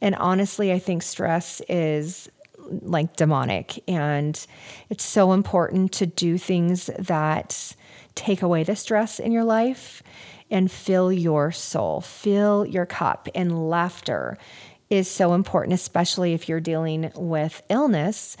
And 0.00 0.14
honestly, 0.14 0.72
I 0.72 0.78
think 0.78 1.02
stress 1.02 1.60
is 1.68 2.30
like 2.68 3.16
demonic. 3.16 3.82
And 3.88 4.46
it's 4.90 5.04
so 5.04 5.32
important 5.32 5.92
to 5.94 6.06
do 6.06 6.38
things 6.38 6.90
that 6.98 7.74
take 8.14 8.42
away 8.42 8.64
the 8.64 8.76
stress 8.76 9.18
in 9.18 9.32
your 9.32 9.44
life 9.44 10.02
and 10.50 10.70
fill 10.70 11.12
your 11.12 11.52
soul, 11.52 12.00
fill 12.00 12.64
your 12.66 12.86
cup. 12.86 13.28
And 13.34 13.68
laughter 13.68 14.38
is 14.90 15.08
so 15.10 15.34
important, 15.34 15.74
especially 15.74 16.32
if 16.32 16.48
you're 16.48 16.60
dealing 16.60 17.12
with 17.14 17.62
illness, 17.68 18.36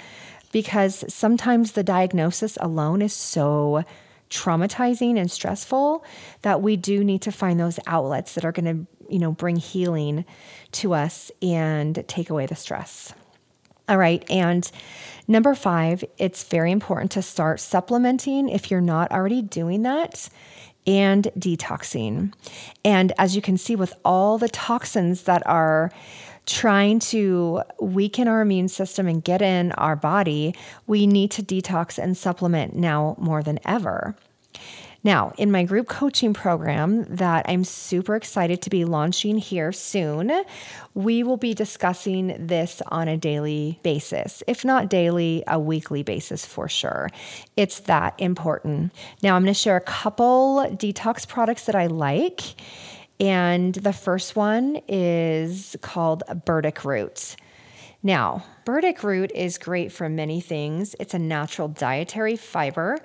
because 0.52 1.04
sometimes 1.12 1.72
the 1.72 1.82
diagnosis 1.82 2.56
alone 2.60 3.02
is 3.02 3.12
so 3.12 3.84
traumatizing 4.30 5.18
and 5.18 5.30
stressful 5.30 6.04
that 6.42 6.62
we 6.62 6.76
do 6.76 7.02
need 7.02 7.22
to 7.22 7.32
find 7.32 7.58
those 7.58 7.78
outlets 7.86 8.34
that 8.34 8.44
are 8.44 8.52
going 8.52 8.64
to 8.64 8.86
you 9.12 9.18
know 9.18 9.32
bring 9.32 9.56
healing 9.56 10.24
to 10.70 10.92
us 10.92 11.30
and 11.40 12.04
take 12.08 12.28
away 12.28 12.44
the 12.44 12.54
stress 12.54 13.14
all 13.88 13.98
right. 13.98 14.24
And 14.30 14.70
number 15.26 15.54
five, 15.54 16.04
it's 16.18 16.44
very 16.44 16.70
important 16.70 17.10
to 17.12 17.22
start 17.22 17.60
supplementing 17.60 18.48
if 18.48 18.70
you're 18.70 18.80
not 18.80 19.10
already 19.10 19.42
doing 19.42 19.82
that 19.82 20.28
and 20.86 21.24
detoxing. 21.38 22.32
And 22.84 23.12
as 23.18 23.36
you 23.36 23.42
can 23.42 23.58
see, 23.58 23.76
with 23.76 23.92
all 24.04 24.38
the 24.38 24.48
toxins 24.48 25.22
that 25.22 25.46
are 25.46 25.92
trying 26.46 26.98
to 26.98 27.62
weaken 27.78 28.26
our 28.26 28.40
immune 28.40 28.68
system 28.68 29.06
and 29.06 29.22
get 29.22 29.42
in 29.42 29.72
our 29.72 29.94
body, 29.94 30.54
we 30.86 31.06
need 31.06 31.30
to 31.32 31.42
detox 31.42 31.98
and 31.98 32.16
supplement 32.16 32.74
now 32.74 33.14
more 33.18 33.42
than 33.42 33.58
ever. 33.66 34.16
Now, 35.08 35.32
in 35.38 35.50
my 35.50 35.62
group 35.62 35.88
coaching 35.88 36.34
program 36.34 37.04
that 37.04 37.46
I'm 37.48 37.64
super 37.64 38.14
excited 38.14 38.60
to 38.60 38.68
be 38.68 38.84
launching 38.84 39.38
here 39.38 39.72
soon, 39.72 40.44
we 40.92 41.22
will 41.22 41.38
be 41.38 41.54
discussing 41.54 42.36
this 42.38 42.82
on 42.88 43.08
a 43.08 43.16
daily 43.16 43.80
basis, 43.82 44.42
if 44.46 44.66
not 44.66 44.90
daily, 44.90 45.44
a 45.46 45.58
weekly 45.58 46.02
basis 46.02 46.44
for 46.44 46.68
sure. 46.68 47.08
It's 47.56 47.80
that 47.80 48.16
important. 48.18 48.92
Now, 49.22 49.34
I'm 49.34 49.44
going 49.44 49.54
to 49.54 49.58
share 49.58 49.78
a 49.78 49.80
couple 49.80 50.66
detox 50.72 51.26
products 51.26 51.64
that 51.64 51.74
I 51.74 51.86
like. 51.86 52.42
And 53.18 53.76
the 53.76 53.94
first 53.94 54.36
one 54.36 54.82
is 54.88 55.74
called 55.80 56.22
Burdock 56.44 56.84
Root. 56.84 57.34
Now, 58.02 58.44
burdock 58.64 59.02
root 59.02 59.32
is 59.34 59.58
great 59.58 59.90
for 59.90 60.08
many 60.08 60.40
things. 60.40 60.94
It's 61.00 61.14
a 61.14 61.18
natural 61.18 61.68
dietary 61.68 62.36
fiber, 62.36 62.98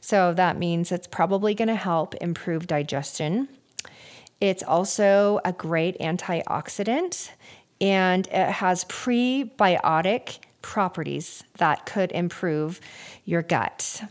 so 0.00 0.34
that 0.34 0.58
means 0.58 0.90
it's 0.90 1.06
probably 1.06 1.54
going 1.54 1.68
to 1.68 1.76
help 1.76 2.14
improve 2.16 2.66
digestion. 2.66 3.48
It's 4.40 4.62
also 4.62 5.40
a 5.44 5.52
great 5.52 5.98
antioxidant 5.98 7.30
and 7.80 8.26
it 8.28 8.50
has 8.50 8.84
prebiotic 8.84 10.38
properties 10.62 11.44
that 11.58 11.86
could 11.86 12.12
improve 12.12 12.80
your 13.24 13.42
gut. 13.42 14.02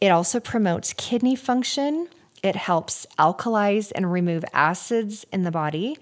It 0.00 0.08
also 0.08 0.40
promotes 0.40 0.92
kidney 0.94 1.36
function. 1.36 2.08
It 2.42 2.56
helps 2.56 3.06
alkalize 3.18 3.92
and 3.94 4.10
remove 4.10 4.44
acids 4.52 5.26
in 5.32 5.42
the 5.42 5.50
body. 5.50 5.98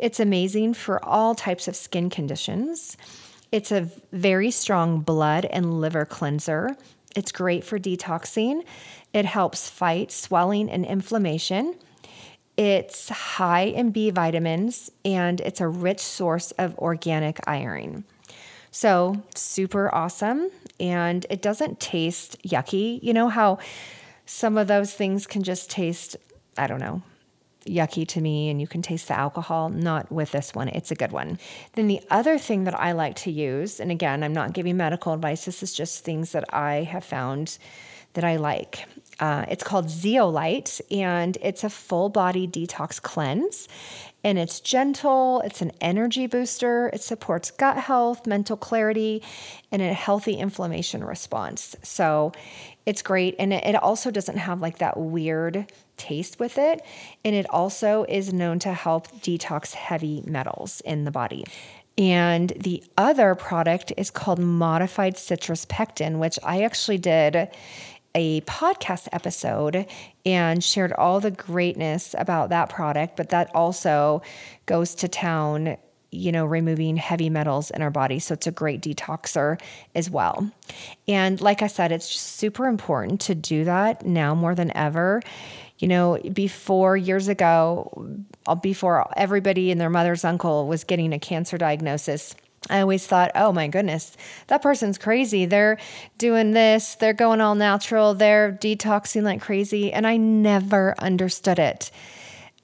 It's 0.00 0.18
amazing 0.18 0.72
for 0.74 1.04
all 1.04 1.34
types 1.34 1.68
of 1.68 1.76
skin 1.76 2.08
conditions. 2.08 2.96
It's 3.52 3.70
a 3.70 3.90
very 4.12 4.50
strong 4.50 5.00
blood 5.00 5.44
and 5.44 5.78
liver 5.78 6.06
cleanser. 6.06 6.74
It's 7.14 7.30
great 7.30 7.64
for 7.64 7.78
detoxing. 7.78 8.64
It 9.12 9.26
helps 9.26 9.68
fight 9.68 10.10
swelling 10.10 10.70
and 10.70 10.86
inflammation. 10.86 11.74
It's 12.56 13.10
high 13.10 13.64
in 13.64 13.90
B 13.90 14.08
vitamins 14.08 14.90
and 15.04 15.38
it's 15.42 15.60
a 15.60 15.68
rich 15.68 16.00
source 16.00 16.50
of 16.52 16.78
organic 16.78 17.38
iron. 17.46 18.04
So, 18.70 19.22
super 19.34 19.94
awesome. 19.94 20.50
And 20.78 21.26
it 21.28 21.42
doesn't 21.42 21.78
taste 21.78 22.42
yucky. 22.42 23.02
You 23.02 23.12
know 23.12 23.28
how 23.28 23.58
some 24.24 24.56
of 24.56 24.66
those 24.66 24.94
things 24.94 25.26
can 25.26 25.42
just 25.42 25.70
taste, 25.70 26.16
I 26.56 26.68
don't 26.68 26.80
know, 26.80 27.02
yucky 27.70 28.06
to 28.08 28.20
me 28.20 28.50
and 28.50 28.60
you 28.60 28.66
can 28.66 28.82
taste 28.82 29.08
the 29.08 29.18
alcohol. 29.18 29.68
Not 29.68 30.10
with 30.10 30.32
this 30.32 30.54
one. 30.54 30.68
It's 30.68 30.90
a 30.90 30.94
good 30.94 31.12
one. 31.12 31.38
Then 31.74 31.86
the 31.86 32.00
other 32.10 32.38
thing 32.38 32.64
that 32.64 32.78
I 32.78 32.92
like 32.92 33.16
to 33.16 33.30
use, 33.30 33.80
and 33.80 33.90
again, 33.90 34.22
I'm 34.22 34.32
not 34.32 34.52
giving 34.52 34.76
medical 34.76 35.12
advice, 35.12 35.44
this 35.44 35.62
is 35.62 35.72
just 35.72 36.04
things 36.04 36.32
that 36.32 36.52
I 36.52 36.82
have 36.82 37.04
found 37.04 37.58
that 38.14 38.24
I 38.24 38.36
like. 38.36 38.84
Uh, 39.20 39.44
it's 39.48 39.62
called 39.62 39.88
Zeolite, 39.90 40.80
and 40.90 41.36
it's 41.42 41.62
a 41.62 41.70
full 41.70 42.08
body 42.08 42.48
detox 42.48 43.00
cleanse. 43.00 43.68
And 44.24 44.38
it's 44.38 44.60
gentle, 44.60 45.40
it's 45.44 45.62
an 45.62 45.72
energy 45.80 46.26
booster, 46.26 46.90
it 46.92 47.02
supports 47.02 47.50
gut 47.50 47.78
health, 47.78 48.26
mental 48.26 48.56
clarity, 48.56 49.22
and 49.72 49.80
a 49.80 49.94
healthy 49.94 50.34
inflammation 50.34 51.02
response. 51.04 51.74
So 51.82 52.32
it's 52.84 53.00
great. 53.02 53.36
And 53.38 53.52
it 53.52 53.76
also 53.76 54.10
doesn't 54.10 54.36
have 54.36 54.60
like 54.60 54.78
that 54.78 54.98
weird 54.98 55.70
taste 56.00 56.40
with 56.40 56.58
it. 56.58 56.82
And 57.24 57.34
it 57.34 57.48
also 57.50 58.04
is 58.08 58.32
known 58.32 58.58
to 58.60 58.72
help 58.72 59.08
detox 59.20 59.74
heavy 59.74 60.22
metals 60.26 60.80
in 60.80 61.04
the 61.04 61.10
body. 61.10 61.44
And 61.98 62.50
the 62.56 62.82
other 62.96 63.34
product 63.34 63.92
is 63.96 64.10
called 64.10 64.38
modified 64.38 65.18
citrus 65.18 65.66
pectin, 65.66 66.18
which 66.18 66.38
I 66.42 66.62
actually 66.62 66.98
did 66.98 67.50
a 68.14 68.40
podcast 68.42 69.08
episode 69.12 69.86
and 70.24 70.64
shared 70.64 70.92
all 70.92 71.20
the 71.20 71.30
greatness 71.30 72.14
about 72.18 72.48
that 72.50 72.68
product, 72.68 73.16
but 73.16 73.28
that 73.28 73.54
also 73.54 74.22
goes 74.66 74.94
to 74.96 75.08
town, 75.08 75.76
you 76.10 76.32
know, 76.32 76.44
removing 76.44 76.96
heavy 76.96 77.30
metals 77.30 77.70
in 77.70 77.82
our 77.82 77.90
body. 77.90 78.18
So 78.18 78.34
it's 78.34 78.46
a 78.46 78.52
great 78.52 78.80
detoxer 78.80 79.60
as 79.94 80.10
well. 80.10 80.50
And 81.06 81.40
like 81.40 81.62
I 81.62 81.68
said, 81.68 81.92
it's 81.92 82.08
just 82.08 82.36
super 82.36 82.66
important 82.66 83.20
to 83.22 83.34
do 83.34 83.64
that 83.64 84.04
now 84.04 84.34
more 84.34 84.54
than 84.54 84.76
ever. 84.76 85.22
You 85.80 85.88
know, 85.88 86.18
before 86.32 86.96
years 86.96 87.28
ago, 87.28 88.06
uh, 88.46 88.54
before 88.54 89.10
everybody 89.16 89.70
and 89.70 89.80
their 89.80 89.90
mother's 89.90 90.24
uncle 90.24 90.68
was 90.68 90.84
getting 90.84 91.12
a 91.12 91.18
cancer 91.18 91.56
diagnosis, 91.56 92.36
I 92.68 92.82
always 92.82 93.06
thought, 93.06 93.32
oh 93.34 93.52
my 93.52 93.68
goodness, 93.68 94.16
that 94.48 94.60
person's 94.60 94.98
crazy. 94.98 95.46
They're 95.46 95.78
doing 96.18 96.50
this, 96.50 96.96
they're 96.96 97.14
going 97.14 97.40
all 97.40 97.54
natural, 97.54 98.12
they're 98.12 98.52
detoxing 98.52 99.22
like 99.22 99.40
crazy. 99.40 99.90
And 99.90 100.06
I 100.06 100.18
never 100.18 100.94
understood 100.98 101.58
it. 101.58 101.90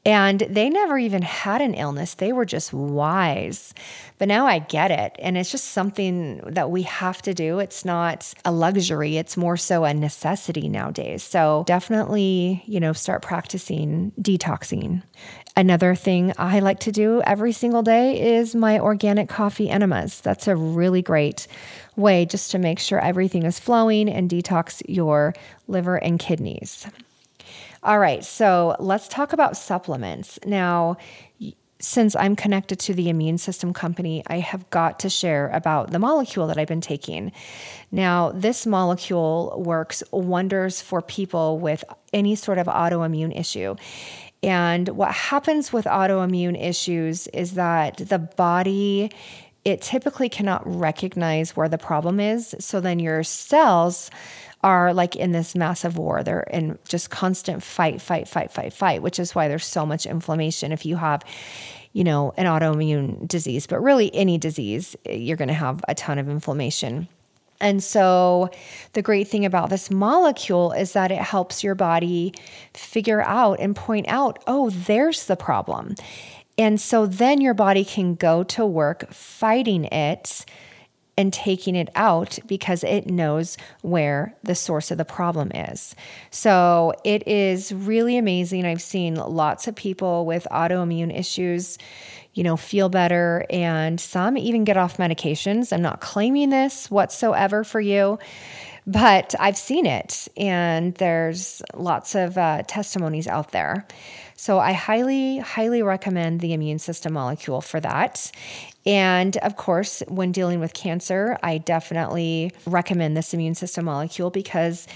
And 0.07 0.39
they 0.49 0.71
never 0.71 0.97
even 0.97 1.23
had 1.23 1.61
an 1.61 1.75
illness. 1.75 2.15
They 2.15 2.33
were 2.33 2.45
just 2.45 2.73
wise. 2.73 3.75
But 4.19 4.29
now 4.29 4.47
I 4.47 4.61
get 4.61 4.93
it. 4.93 5.17
And 5.19 5.37
it's 5.37 5.51
just 5.51 5.73
something 5.73 6.39
that 6.47 6.71
we 6.71 6.83
have 6.83 7.21
to 7.23 7.35
do. 7.35 7.59
It's 7.59 7.85
not 7.85 8.33
a 8.45 8.53
luxury, 8.53 9.17
it's 9.17 9.37
more 9.37 9.57
so 9.57 9.83
a 9.83 9.93
necessity 9.93 10.69
nowadays. 10.69 11.25
So 11.25 11.65
definitely, 11.67 12.63
you 12.67 12.79
know, 12.79 12.93
start 12.93 13.23
practicing 13.23 14.13
detoxing. 14.21 15.03
Another 15.57 15.97
thing 15.97 16.33
I 16.39 16.61
like 16.61 16.79
to 16.81 16.93
do 16.93 17.21
every 17.23 17.51
single 17.51 17.83
day 17.83 18.37
is 18.37 18.55
my 18.55 18.79
organic 18.79 19.29
coffee 19.29 19.69
enemas. 19.69 20.21
That's 20.21 20.47
a 20.47 20.55
really 20.55 21.03
great 21.03 21.49
way 21.97 22.27
just 22.27 22.53
to 22.53 22.59
make 22.59 22.79
sure 22.79 23.01
everything 23.01 23.43
is 23.43 23.59
flowing 23.59 24.09
and 24.09 24.31
detox 24.31 24.83
your 24.87 25.35
liver 25.67 25.97
and 25.97 26.21
kidneys. 26.21 26.87
All 27.87 28.01
right, 28.01 28.25
so 28.25 28.75
let's 28.81 29.07
talk 29.07 29.33
about 29.33 29.57
supplements. 29.57 30.41
Now, 30.45 30.97
since 31.79 32.17
I'm 32.17 32.35
connected 32.35 32.81
to 32.81 32.95
the 32.95 33.09
immune 33.09 33.39
system 33.39 33.73
company, 33.73 34.25
I 34.27 34.41
have 34.41 34.69
got 34.71 34.99
to 35.01 35.09
share 35.09 35.51
about 35.51 35.93
the 35.93 36.01
molecule 36.01 36.49
that 36.49 36.59
I've 36.59 36.67
been 36.67 36.81
taking. 36.81 37.31
Now, 37.93 38.33
this 38.33 38.67
molecule 38.67 39.63
works 39.65 40.03
wonders 40.11 40.81
for 40.81 41.01
people 41.01 41.61
with 41.61 41.85
any 42.13 42.35
sort 42.35 42.59
of 42.59 42.67
autoimmune 42.67 43.39
issue. 43.39 43.77
And 44.43 44.89
what 44.89 45.13
happens 45.13 45.73
with 45.73 45.85
autoimmune 45.85 46.61
issues 46.61 47.29
is 47.29 47.55
that 47.55 47.99
the 47.99 48.19
body 48.19 49.13
it 49.65 49.83
typically 49.83 50.29
cannot 50.29 50.63
recognize 50.65 51.57
where 51.57 51.69
the 51.69 51.77
problem 51.77 52.21
is. 52.21 52.55
So 52.61 52.81
then 52.81 53.01
your 53.01 53.25
cells 53.25 54.13
are 54.63 54.93
like 54.93 55.17
in 55.17 55.33
this 55.33 55.55
massive 55.55 55.97
war. 55.99 56.23
They're 56.23 56.41
in 56.41 56.79
just 56.89 57.11
constant 57.11 57.63
fight, 57.63 58.01
fight, 58.01 58.29
fight, 58.29 58.51
fight, 58.51 58.73
fight, 58.73 59.03
which 59.03 59.19
is 59.19 59.35
why 59.35 59.49
there's 59.49 59.67
so 59.67 59.87
much 59.87 60.07
inflammation 60.07 60.73
if 60.73 60.85
you 60.85 60.97
have, 60.97 61.23
you 61.93 62.05
know, 62.05 62.33
an 62.37 62.47
autoimmune 62.47 63.27
disease. 63.29 63.67
But 63.67 63.81
really, 63.81 64.15
any 64.15 64.39
disease, 64.39 64.97
you're 65.09 65.37
going 65.37 65.49
to 65.49 65.55
have 65.55 65.85
a 65.89 65.95
ton 65.95 66.19
of 66.19 66.29
inflammation. 66.29 67.09
And 67.59 67.83
so, 67.83 68.51
the 68.93 69.01
great 69.01 69.29
thing 69.29 69.47
about 69.47 69.71
this 69.71 69.91
molecule 69.91 70.73
is 70.73 70.93
that 70.93 71.11
it 71.11 71.19
helps 71.19 71.65
your 71.65 71.75
body 71.75 72.35
figure 72.75 73.23
out 73.23 73.61
and 73.61 73.75
point 73.75 74.07
out, 74.09 74.43
oh, 74.47 74.69
there's 74.71 75.25
the 75.25 75.37
problem. 75.37 75.95
And 76.59 76.81
so 76.81 77.07
then 77.07 77.41
your 77.41 77.55
body 77.55 77.85
can 77.85 78.15
go 78.15 78.43
to 78.45 78.65
work 78.65 79.11
fighting 79.13 79.85
it 79.87 80.45
and 81.17 81.33
taking 81.33 81.75
it 81.75 81.89
out 81.95 82.39
because 82.47 82.85
it 82.85 83.07
knows 83.07 83.57
where 83.83 84.35
the 84.43 84.55
source 84.55 84.91
of 84.91 84.99
the 84.99 85.05
problem 85.05 85.51
is. 85.53 85.97
So 86.31 86.93
it 87.05 87.27
is 87.27 87.73
really 87.73 88.19
amazing. 88.19 88.67
I've 88.67 88.83
seen 88.83 89.15
lots 89.15 89.67
of 89.67 89.75
people 89.75 90.27
with 90.27 90.47
autoimmune 90.51 91.17
issues 91.17 91.79
you 92.37 92.43
know, 92.43 92.57
feel 92.57 92.91
better. 92.91 93.47
And 93.49 93.99
some 93.99 94.37
even 94.37 94.65
get 94.65 94.77
off 94.77 94.99
medications. 94.99 95.73
I'm 95.73 95.83
not 95.83 96.01
claiming 96.01 96.51
this 96.51 96.91
whatsoever 96.91 97.65
for 97.65 97.81
you, 97.81 98.19
but 98.87 99.35
I've 99.41 99.57
seen 99.57 99.87
it. 99.87 100.29
And 100.37 100.95
there's 100.97 101.63
lots 101.75 102.15
of 102.15 102.37
uh, 102.37 102.63
testimonies 102.69 103.27
out 103.27 103.53
there. 103.53 103.87
So 104.37 104.59
I 104.59 104.73
highly, 104.73 105.39
highly 105.39 105.83
recommend 105.83 106.41
the 106.41 106.53
immune 106.53 106.79
system 106.79 107.15
molecule 107.15 107.63
for 107.63 107.81
that. 107.81 108.31
And 108.85 109.37
of 109.39 109.57
course, 109.57 110.03
when 110.09 110.31
dealing 110.31 110.61
with 110.61 110.75
cancer, 110.75 111.39
I 111.43 111.59
definitely 111.59 112.53
recommend 112.67 113.17
this 113.17 113.33
immune 113.33 113.55
system 113.55 113.87
molecule 113.87 114.31
because 114.31 114.87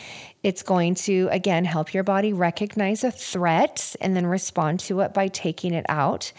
it's 0.43 0.63
going 0.63 0.95
to, 0.97 1.29
again, 1.33 1.65
help 1.65 1.93
your 1.93 2.05
body 2.05 2.33
recognize 2.33 3.03
a 3.03 3.11
threat 3.11 3.97
and 4.01 4.15
then 4.15 4.27
respond 4.27 4.81
to 4.81 5.01
it 5.01 5.15
by 5.15 5.29
taking 5.29 5.75
it 5.75 5.87
out 5.89 6.33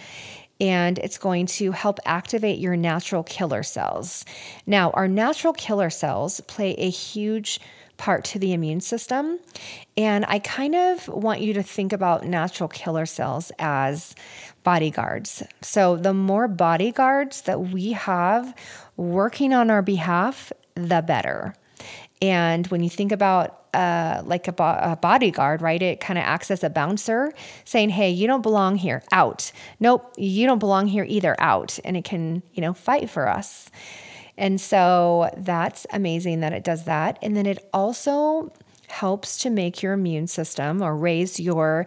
and 0.61 0.99
it's 0.99 1.17
going 1.17 1.47
to 1.47 1.71
help 1.71 1.97
activate 2.05 2.59
your 2.59 2.75
natural 2.77 3.23
killer 3.23 3.63
cells. 3.63 4.23
Now, 4.67 4.91
our 4.91 5.07
natural 5.07 5.53
killer 5.53 5.89
cells 5.89 6.39
play 6.41 6.75
a 6.75 6.89
huge 6.89 7.59
part 8.01 8.23
to 8.23 8.39
the 8.39 8.51
immune 8.51 8.81
system. 8.81 9.37
And 9.95 10.25
I 10.27 10.39
kind 10.39 10.73
of 10.73 11.07
want 11.07 11.41
you 11.41 11.53
to 11.53 11.61
think 11.61 11.93
about 11.93 12.25
natural 12.25 12.67
killer 12.67 13.05
cells 13.05 13.51
as 13.59 14.15
bodyguards. 14.63 15.43
So, 15.61 15.95
the 15.97 16.13
more 16.13 16.47
bodyguards 16.47 17.43
that 17.43 17.61
we 17.61 17.91
have 17.91 18.55
working 18.97 19.53
on 19.53 19.69
our 19.69 19.83
behalf, 19.83 20.51
the 20.73 21.03
better. 21.03 21.53
And 22.23 22.65
when 22.67 22.83
you 22.83 22.89
think 22.89 23.11
about 23.11 23.65
uh, 23.75 24.23
like 24.25 24.47
a, 24.47 24.51
bo- 24.51 24.79
a, 24.81 24.97
bodyguard, 24.99 25.61
right? 25.61 25.81
It 25.81 25.99
kind 25.99 26.17
of 26.17 26.23
acts 26.25 26.51
as 26.51 26.63
a 26.63 26.69
bouncer 26.69 27.31
saying, 27.65 27.89
hey, 27.89 28.09
you 28.09 28.27
don't 28.27 28.41
belong 28.41 28.75
here, 28.75 29.03
out. 29.11 29.51
Nope, 29.79 30.11
you 30.17 30.45
don't 30.47 30.59
belong 30.59 30.87
here 30.87 31.05
either, 31.07 31.35
out. 31.39 31.79
And 31.85 31.95
it 31.95 32.03
can, 32.03 32.43
you 32.53 32.61
know, 32.61 32.73
fight 32.73 33.09
for 33.09 33.29
us. 33.29 33.69
And 34.37 34.59
so 34.59 35.29
that's 35.37 35.85
amazing 35.91 36.41
that 36.41 36.53
it 36.53 36.63
does 36.63 36.85
that. 36.85 37.17
And 37.21 37.35
then 37.35 37.45
it 37.45 37.67
also 37.73 38.51
helps 38.87 39.37
to 39.39 39.49
make 39.49 39.81
your 39.81 39.93
immune 39.93 40.27
system 40.27 40.81
or 40.81 40.95
raise 40.95 41.39
your 41.39 41.85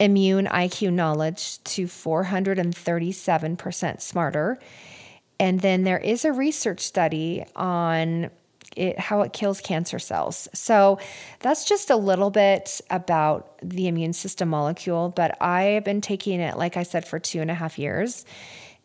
immune 0.00 0.46
IQ 0.46 0.92
knowledge 0.92 1.62
to 1.64 1.86
437% 1.86 4.00
smarter. 4.00 4.58
And 5.40 5.60
then 5.60 5.84
there 5.84 5.98
is 5.98 6.24
a 6.24 6.32
research 6.32 6.80
study 6.80 7.44
on 7.54 8.30
it, 8.76 8.98
how 8.98 9.22
it 9.22 9.32
kills 9.32 9.60
cancer 9.60 9.98
cells. 9.98 10.48
So 10.52 10.98
that's 11.40 11.64
just 11.64 11.90
a 11.90 11.96
little 11.96 12.30
bit 12.30 12.80
about 12.90 13.58
the 13.62 13.88
immune 13.88 14.12
system 14.12 14.48
molecule. 14.48 15.10
But 15.10 15.40
I've 15.42 15.84
been 15.84 16.00
taking 16.00 16.40
it, 16.40 16.56
like 16.56 16.76
I 16.76 16.82
said, 16.82 17.06
for 17.06 17.18
two 17.18 17.40
and 17.40 17.50
a 17.50 17.54
half 17.54 17.78
years, 17.78 18.24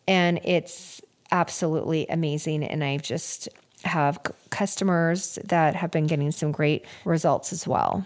and 0.08 0.40
it's 0.44 1.02
absolutely 1.34 2.06
amazing. 2.08 2.64
And 2.64 2.84
I've 2.84 3.02
just 3.02 3.50
have 3.84 4.20
customers 4.50 5.38
that 5.44 5.76
have 5.76 5.92
been 5.92 6.08
getting 6.08 6.32
some 6.32 6.54
great 6.54 6.86
results 7.04 7.52
as 7.52 7.68
well. 7.68 8.06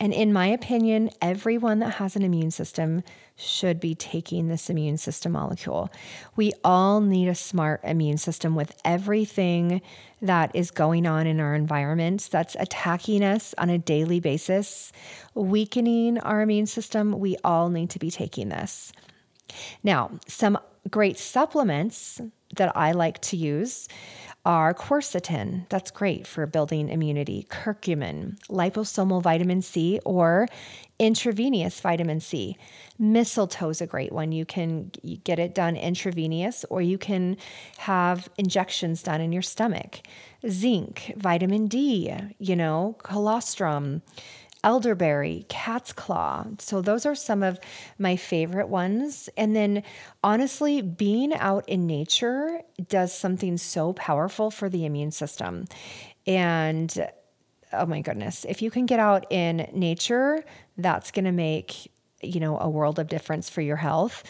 And 0.00 0.12
in 0.12 0.32
my 0.32 0.46
opinion, 0.46 1.10
everyone 1.20 1.80
that 1.80 1.94
has 1.94 2.14
an 2.14 2.22
immune 2.22 2.52
system 2.52 3.02
should 3.34 3.80
be 3.80 3.96
taking 3.96 4.46
this 4.46 4.70
immune 4.70 4.96
system 4.96 5.32
molecule. 5.32 5.90
We 6.36 6.52
all 6.62 7.00
need 7.00 7.26
a 7.26 7.34
smart 7.34 7.80
immune 7.82 8.18
system 8.18 8.54
with 8.54 8.80
everything 8.84 9.82
that 10.22 10.54
is 10.54 10.70
going 10.70 11.04
on 11.04 11.26
in 11.26 11.40
our 11.40 11.54
environment 11.54 12.28
that's 12.30 12.56
attacking 12.60 13.24
us 13.24 13.56
on 13.58 13.70
a 13.70 13.78
daily 13.78 14.20
basis, 14.20 14.92
weakening 15.34 16.18
our 16.20 16.42
immune 16.42 16.66
system. 16.66 17.18
We 17.18 17.36
all 17.42 17.68
need 17.68 17.90
to 17.90 17.98
be 17.98 18.12
taking 18.12 18.50
this. 18.50 18.92
Now, 19.82 20.12
some 20.28 20.58
great 20.90 21.18
supplements 21.18 22.20
that 22.56 22.76
I 22.76 22.92
like 22.92 23.20
to 23.22 23.36
use 23.36 23.88
are 24.44 24.72
quercetin, 24.72 25.68
that's 25.68 25.90
great 25.90 26.26
for 26.26 26.46
building 26.46 26.88
immunity, 26.88 27.46
curcumin, 27.50 28.38
liposomal 28.48 29.22
vitamin 29.22 29.60
C, 29.60 30.00
or 30.04 30.48
intravenous 30.98 31.80
vitamin 31.80 32.20
C. 32.20 32.56
Mistletoe 32.98 33.68
is 33.68 33.80
a 33.80 33.86
great 33.86 34.10
one. 34.10 34.32
You 34.32 34.46
can 34.46 34.90
get 35.24 35.38
it 35.38 35.54
done 35.54 35.76
intravenous, 35.76 36.64
or 36.70 36.80
you 36.80 36.96
can 36.96 37.36
have 37.78 38.28
injections 38.38 39.02
done 39.02 39.20
in 39.20 39.32
your 39.32 39.42
stomach. 39.42 40.00
Zinc, 40.48 41.12
vitamin 41.16 41.66
D, 41.66 42.14
you 42.38 42.56
know, 42.56 42.96
colostrum 43.02 44.02
elderberry, 44.64 45.46
cat's 45.48 45.92
claw. 45.92 46.46
So, 46.58 46.80
those 46.80 47.06
are 47.06 47.14
some 47.14 47.42
of 47.42 47.58
my 47.98 48.16
favorite 48.16 48.68
ones. 48.68 49.28
And 49.36 49.54
then, 49.54 49.82
honestly, 50.22 50.82
being 50.82 51.32
out 51.34 51.68
in 51.68 51.86
nature 51.86 52.60
does 52.88 53.12
something 53.12 53.56
so 53.56 53.92
powerful 53.92 54.50
for 54.50 54.68
the 54.68 54.84
immune 54.84 55.10
system. 55.10 55.66
And 56.26 57.08
oh 57.72 57.86
my 57.86 58.00
goodness, 58.00 58.46
if 58.48 58.62
you 58.62 58.70
can 58.70 58.86
get 58.86 59.00
out 59.00 59.26
in 59.30 59.68
nature, 59.72 60.44
that's 60.76 61.10
going 61.10 61.24
to 61.24 61.32
make 61.32 61.90
you 62.22 62.40
know 62.40 62.58
a 62.58 62.68
world 62.68 62.98
of 62.98 63.08
difference 63.08 63.48
for 63.48 63.60
your 63.60 63.76
health 63.76 64.24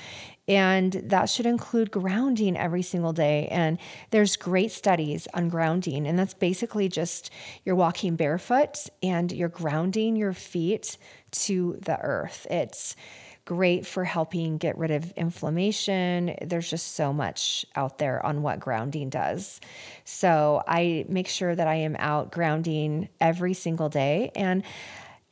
and 0.48 0.92
that 1.04 1.28
should 1.28 1.46
include 1.46 1.90
grounding 1.90 2.56
every 2.56 2.82
single 2.82 3.12
day. 3.12 3.46
And 3.48 3.78
there's 4.11 4.37
great 4.37 4.72
studies 4.72 5.28
on 5.34 5.50
grounding. 5.50 6.06
And 6.06 6.18
that's 6.18 6.34
basically 6.34 6.88
just 6.88 7.30
you're 7.64 7.76
walking 7.76 8.16
barefoot 8.16 8.87
and 9.02 9.30
you're 9.30 9.50
grounding 9.50 10.16
your 10.16 10.32
feet 10.32 10.96
to 11.30 11.78
the 11.82 12.00
earth. 12.00 12.46
It's 12.50 12.96
great 13.44 13.87
for 13.87 14.04
helping 14.04 14.58
get 14.58 14.76
rid 14.76 14.90
of 14.90 15.11
inflammation. 15.12 16.34
There's 16.42 16.68
just 16.68 16.94
so 16.94 17.14
much 17.14 17.64
out 17.74 17.98
there 17.98 18.24
on 18.24 18.42
what 18.42 18.61
grounding 18.61 19.08
does. 19.08 19.61
So 20.04 20.62
I 20.66 21.06
make 21.08 21.28
sure 21.28 21.54
that 21.54 21.66
I 21.66 21.76
am 21.76 21.96
out 21.98 22.30
grounding 22.30 23.08
every 23.20 23.54
single 23.54 23.88
day. 23.88 24.32
And 24.34 24.62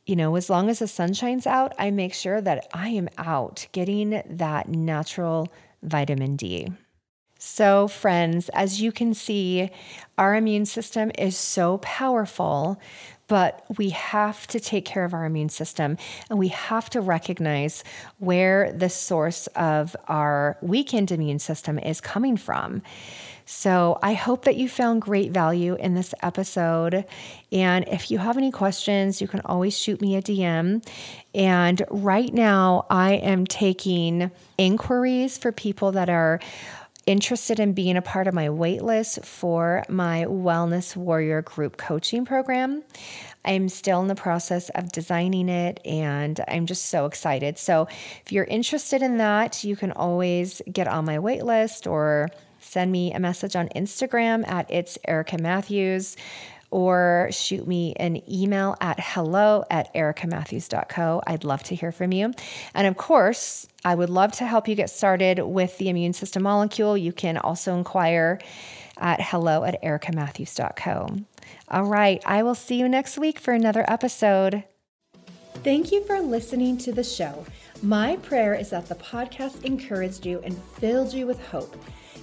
you 0.07 0.15
know, 0.15 0.35
as 0.37 0.49
long 0.49 0.69
as 0.69 0.79
the 0.79 0.87
sun 0.87 1.13
shines 1.13 1.45
out, 1.45 1.75
I 1.77 1.91
make 1.91 2.13
sure 2.13 2.39
that 2.41 2.67
I 2.73 2.89
am 2.89 3.09
out 3.17 3.67
getting 3.73 4.21
that 4.25 4.69
natural 4.69 5.49
vitamin 5.83 6.37
D. 6.37 6.69
So, 7.37 7.87
friends, 7.87 8.49
as 8.49 8.81
you 8.81 8.91
can 8.91 9.13
see, 9.13 9.69
our 10.17 10.33
immune 10.33 10.65
system 10.65 11.11
is 11.19 11.37
so 11.37 11.77
powerful, 11.79 12.79
but 13.27 13.65
we 13.77 13.89
have 13.89 14.47
to 14.47 14.59
take 14.59 14.85
care 14.85 15.03
of 15.03 15.13
our 15.13 15.25
immune 15.25 15.49
system 15.49 15.97
and 16.29 16.39
we 16.39 16.47
have 16.49 16.89
to 16.91 17.01
recognize 17.01 17.83
where 18.19 18.71
the 18.71 18.89
source 18.89 19.47
of 19.47 19.95
our 20.07 20.57
weakened 20.61 21.11
immune 21.11 21.39
system 21.39 21.77
is 21.79 22.01
coming 22.01 22.37
from. 22.37 22.81
So 23.49 23.97
I 24.03 24.13
hope 24.13 24.43
that 24.43 24.57
you 24.57 24.67
found 24.67 25.01
great 25.01 25.31
value 25.31 25.75
in 25.75 25.93
this 25.93 26.13
episode. 26.21 27.05
And 27.49 27.87
if 27.87 28.11
you 28.11 28.17
have 28.17 28.37
any 28.37 28.51
questions, 28.51 29.21
you 29.21 29.27
can 29.29 29.39
always 29.45 29.77
shoot 29.77 30.01
me 30.01 30.17
a 30.17 30.21
DM. 30.21 30.85
And 31.33 31.81
right 31.89 32.33
now, 32.33 32.85
I 32.89 33.13
am 33.13 33.47
taking 33.47 34.31
inquiries 34.57 35.37
for 35.37 35.53
people 35.53 35.93
that 35.93 36.09
are 36.09 36.41
interested 37.07 37.59
in 37.59 37.73
being 37.73 37.97
a 37.97 38.01
part 38.01 38.27
of 38.27 38.33
my 38.33 38.49
waitlist 38.49 39.25
for 39.25 39.83
my 39.89 40.25
Wellness 40.27 40.95
Warrior 40.95 41.41
group 41.41 41.77
coaching 41.77 42.25
program. 42.25 42.83
I'm 43.45 43.69
still 43.69 44.01
in 44.01 44.07
the 44.07 44.15
process 44.15 44.69
of 44.75 44.91
designing 44.91 45.47
it 45.47 45.79
and 45.85 46.39
I'm 46.47 46.65
just 46.65 46.87
so 46.87 47.05
excited. 47.05 47.57
So, 47.57 47.87
if 48.25 48.31
you're 48.31 48.43
interested 48.43 49.01
in 49.01 49.17
that, 49.17 49.63
you 49.63 49.75
can 49.75 49.93
always 49.93 50.61
get 50.71 50.87
on 50.87 51.05
my 51.05 51.17
waitlist 51.17 51.89
or 51.89 52.29
send 52.59 52.91
me 52.91 53.13
a 53.13 53.19
message 53.19 53.55
on 53.55 53.69
Instagram 53.69 54.47
at 54.47 54.69
it's 54.69 54.97
Erica 55.07 55.37
Matthews 55.37 56.17
or 56.69 57.29
shoot 57.31 57.67
me 57.67 57.93
an 57.95 58.21
email 58.29 58.75
at 58.81 58.99
hello 58.99 59.63
at 59.69 59.93
ericamatthews.co. 59.93 61.21
I'd 61.25 61.43
love 61.43 61.63
to 61.63 61.75
hear 61.75 61.91
from 61.91 62.11
you. 62.11 62.33
And 62.73 62.87
of 62.87 62.97
course, 62.97 63.67
I 63.85 63.95
would 63.95 64.09
love 64.09 64.33
to 64.33 64.45
help 64.45 64.67
you 64.67 64.75
get 64.75 64.89
started 64.89 65.39
with 65.39 65.77
the 65.77 65.89
immune 65.89 66.13
system 66.13 66.43
molecule. 66.43 66.97
You 66.97 67.13
can 67.13 67.37
also 67.37 67.75
inquire 67.75 68.39
at 68.97 69.21
hello 69.21 69.63
at 69.63 69.81
ericamatthews.co. 69.81 71.17
All 71.69 71.85
right, 71.85 72.21
I 72.25 72.43
will 72.43 72.55
see 72.55 72.75
you 72.75 72.89
next 72.89 73.17
week 73.17 73.39
for 73.39 73.53
another 73.53 73.85
episode. 73.87 74.63
Thank 75.63 75.91
you 75.91 76.03
for 76.05 76.19
listening 76.19 76.77
to 76.79 76.91
the 76.91 77.03
show. 77.03 77.45
My 77.81 78.17
prayer 78.17 78.53
is 78.53 78.71
that 78.71 78.87
the 78.87 78.95
podcast 78.95 79.63
encouraged 79.63 80.25
you 80.25 80.39
and 80.43 80.57
filled 80.79 81.13
you 81.13 81.27
with 81.27 81.39
hope. 81.47 81.75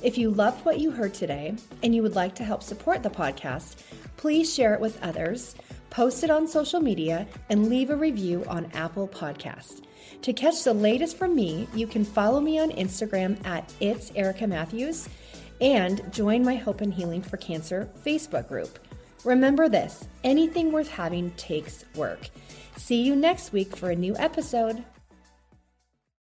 If 0.04 0.18
you 0.18 0.30
loved 0.30 0.66
what 0.66 0.80
you 0.80 0.90
heard 0.90 1.14
today 1.14 1.54
and 1.82 1.94
you 1.94 2.02
would 2.02 2.14
like 2.14 2.34
to 2.34 2.44
help 2.44 2.62
support 2.62 3.02
the 3.02 3.08
podcast, 3.08 3.82
please 4.18 4.52
share 4.52 4.74
it 4.74 4.80
with 4.80 5.02
others, 5.02 5.54
post 5.88 6.22
it 6.22 6.28
on 6.28 6.46
social 6.46 6.78
media, 6.78 7.26
and 7.48 7.70
leave 7.70 7.88
a 7.88 7.96
review 7.96 8.44
on 8.46 8.70
Apple 8.74 9.08
Podcast. 9.08 9.86
To 10.20 10.34
catch 10.34 10.62
the 10.62 10.74
latest 10.74 11.16
from 11.16 11.34
me, 11.34 11.66
you 11.74 11.86
can 11.86 12.04
follow 12.04 12.38
me 12.38 12.58
on 12.58 12.70
Instagram 12.72 13.42
at 13.46 13.72
It's 13.80 14.12
Erica 14.14 14.46
Matthews 14.46 15.08
and 15.62 16.02
join 16.12 16.44
my 16.44 16.56
Hope 16.56 16.82
and 16.82 16.92
Healing 16.92 17.22
for 17.22 17.38
Cancer 17.38 17.88
Facebook 18.04 18.46
group. 18.46 18.78
Remember 19.24 19.70
this 19.70 20.06
anything 20.22 20.70
worth 20.70 20.90
having 20.90 21.30
takes 21.38 21.86
work. 21.94 22.28
See 22.76 23.00
you 23.00 23.16
next 23.16 23.54
week 23.54 23.74
for 23.74 23.88
a 23.88 23.96
new 23.96 24.14
episode. 24.18 24.84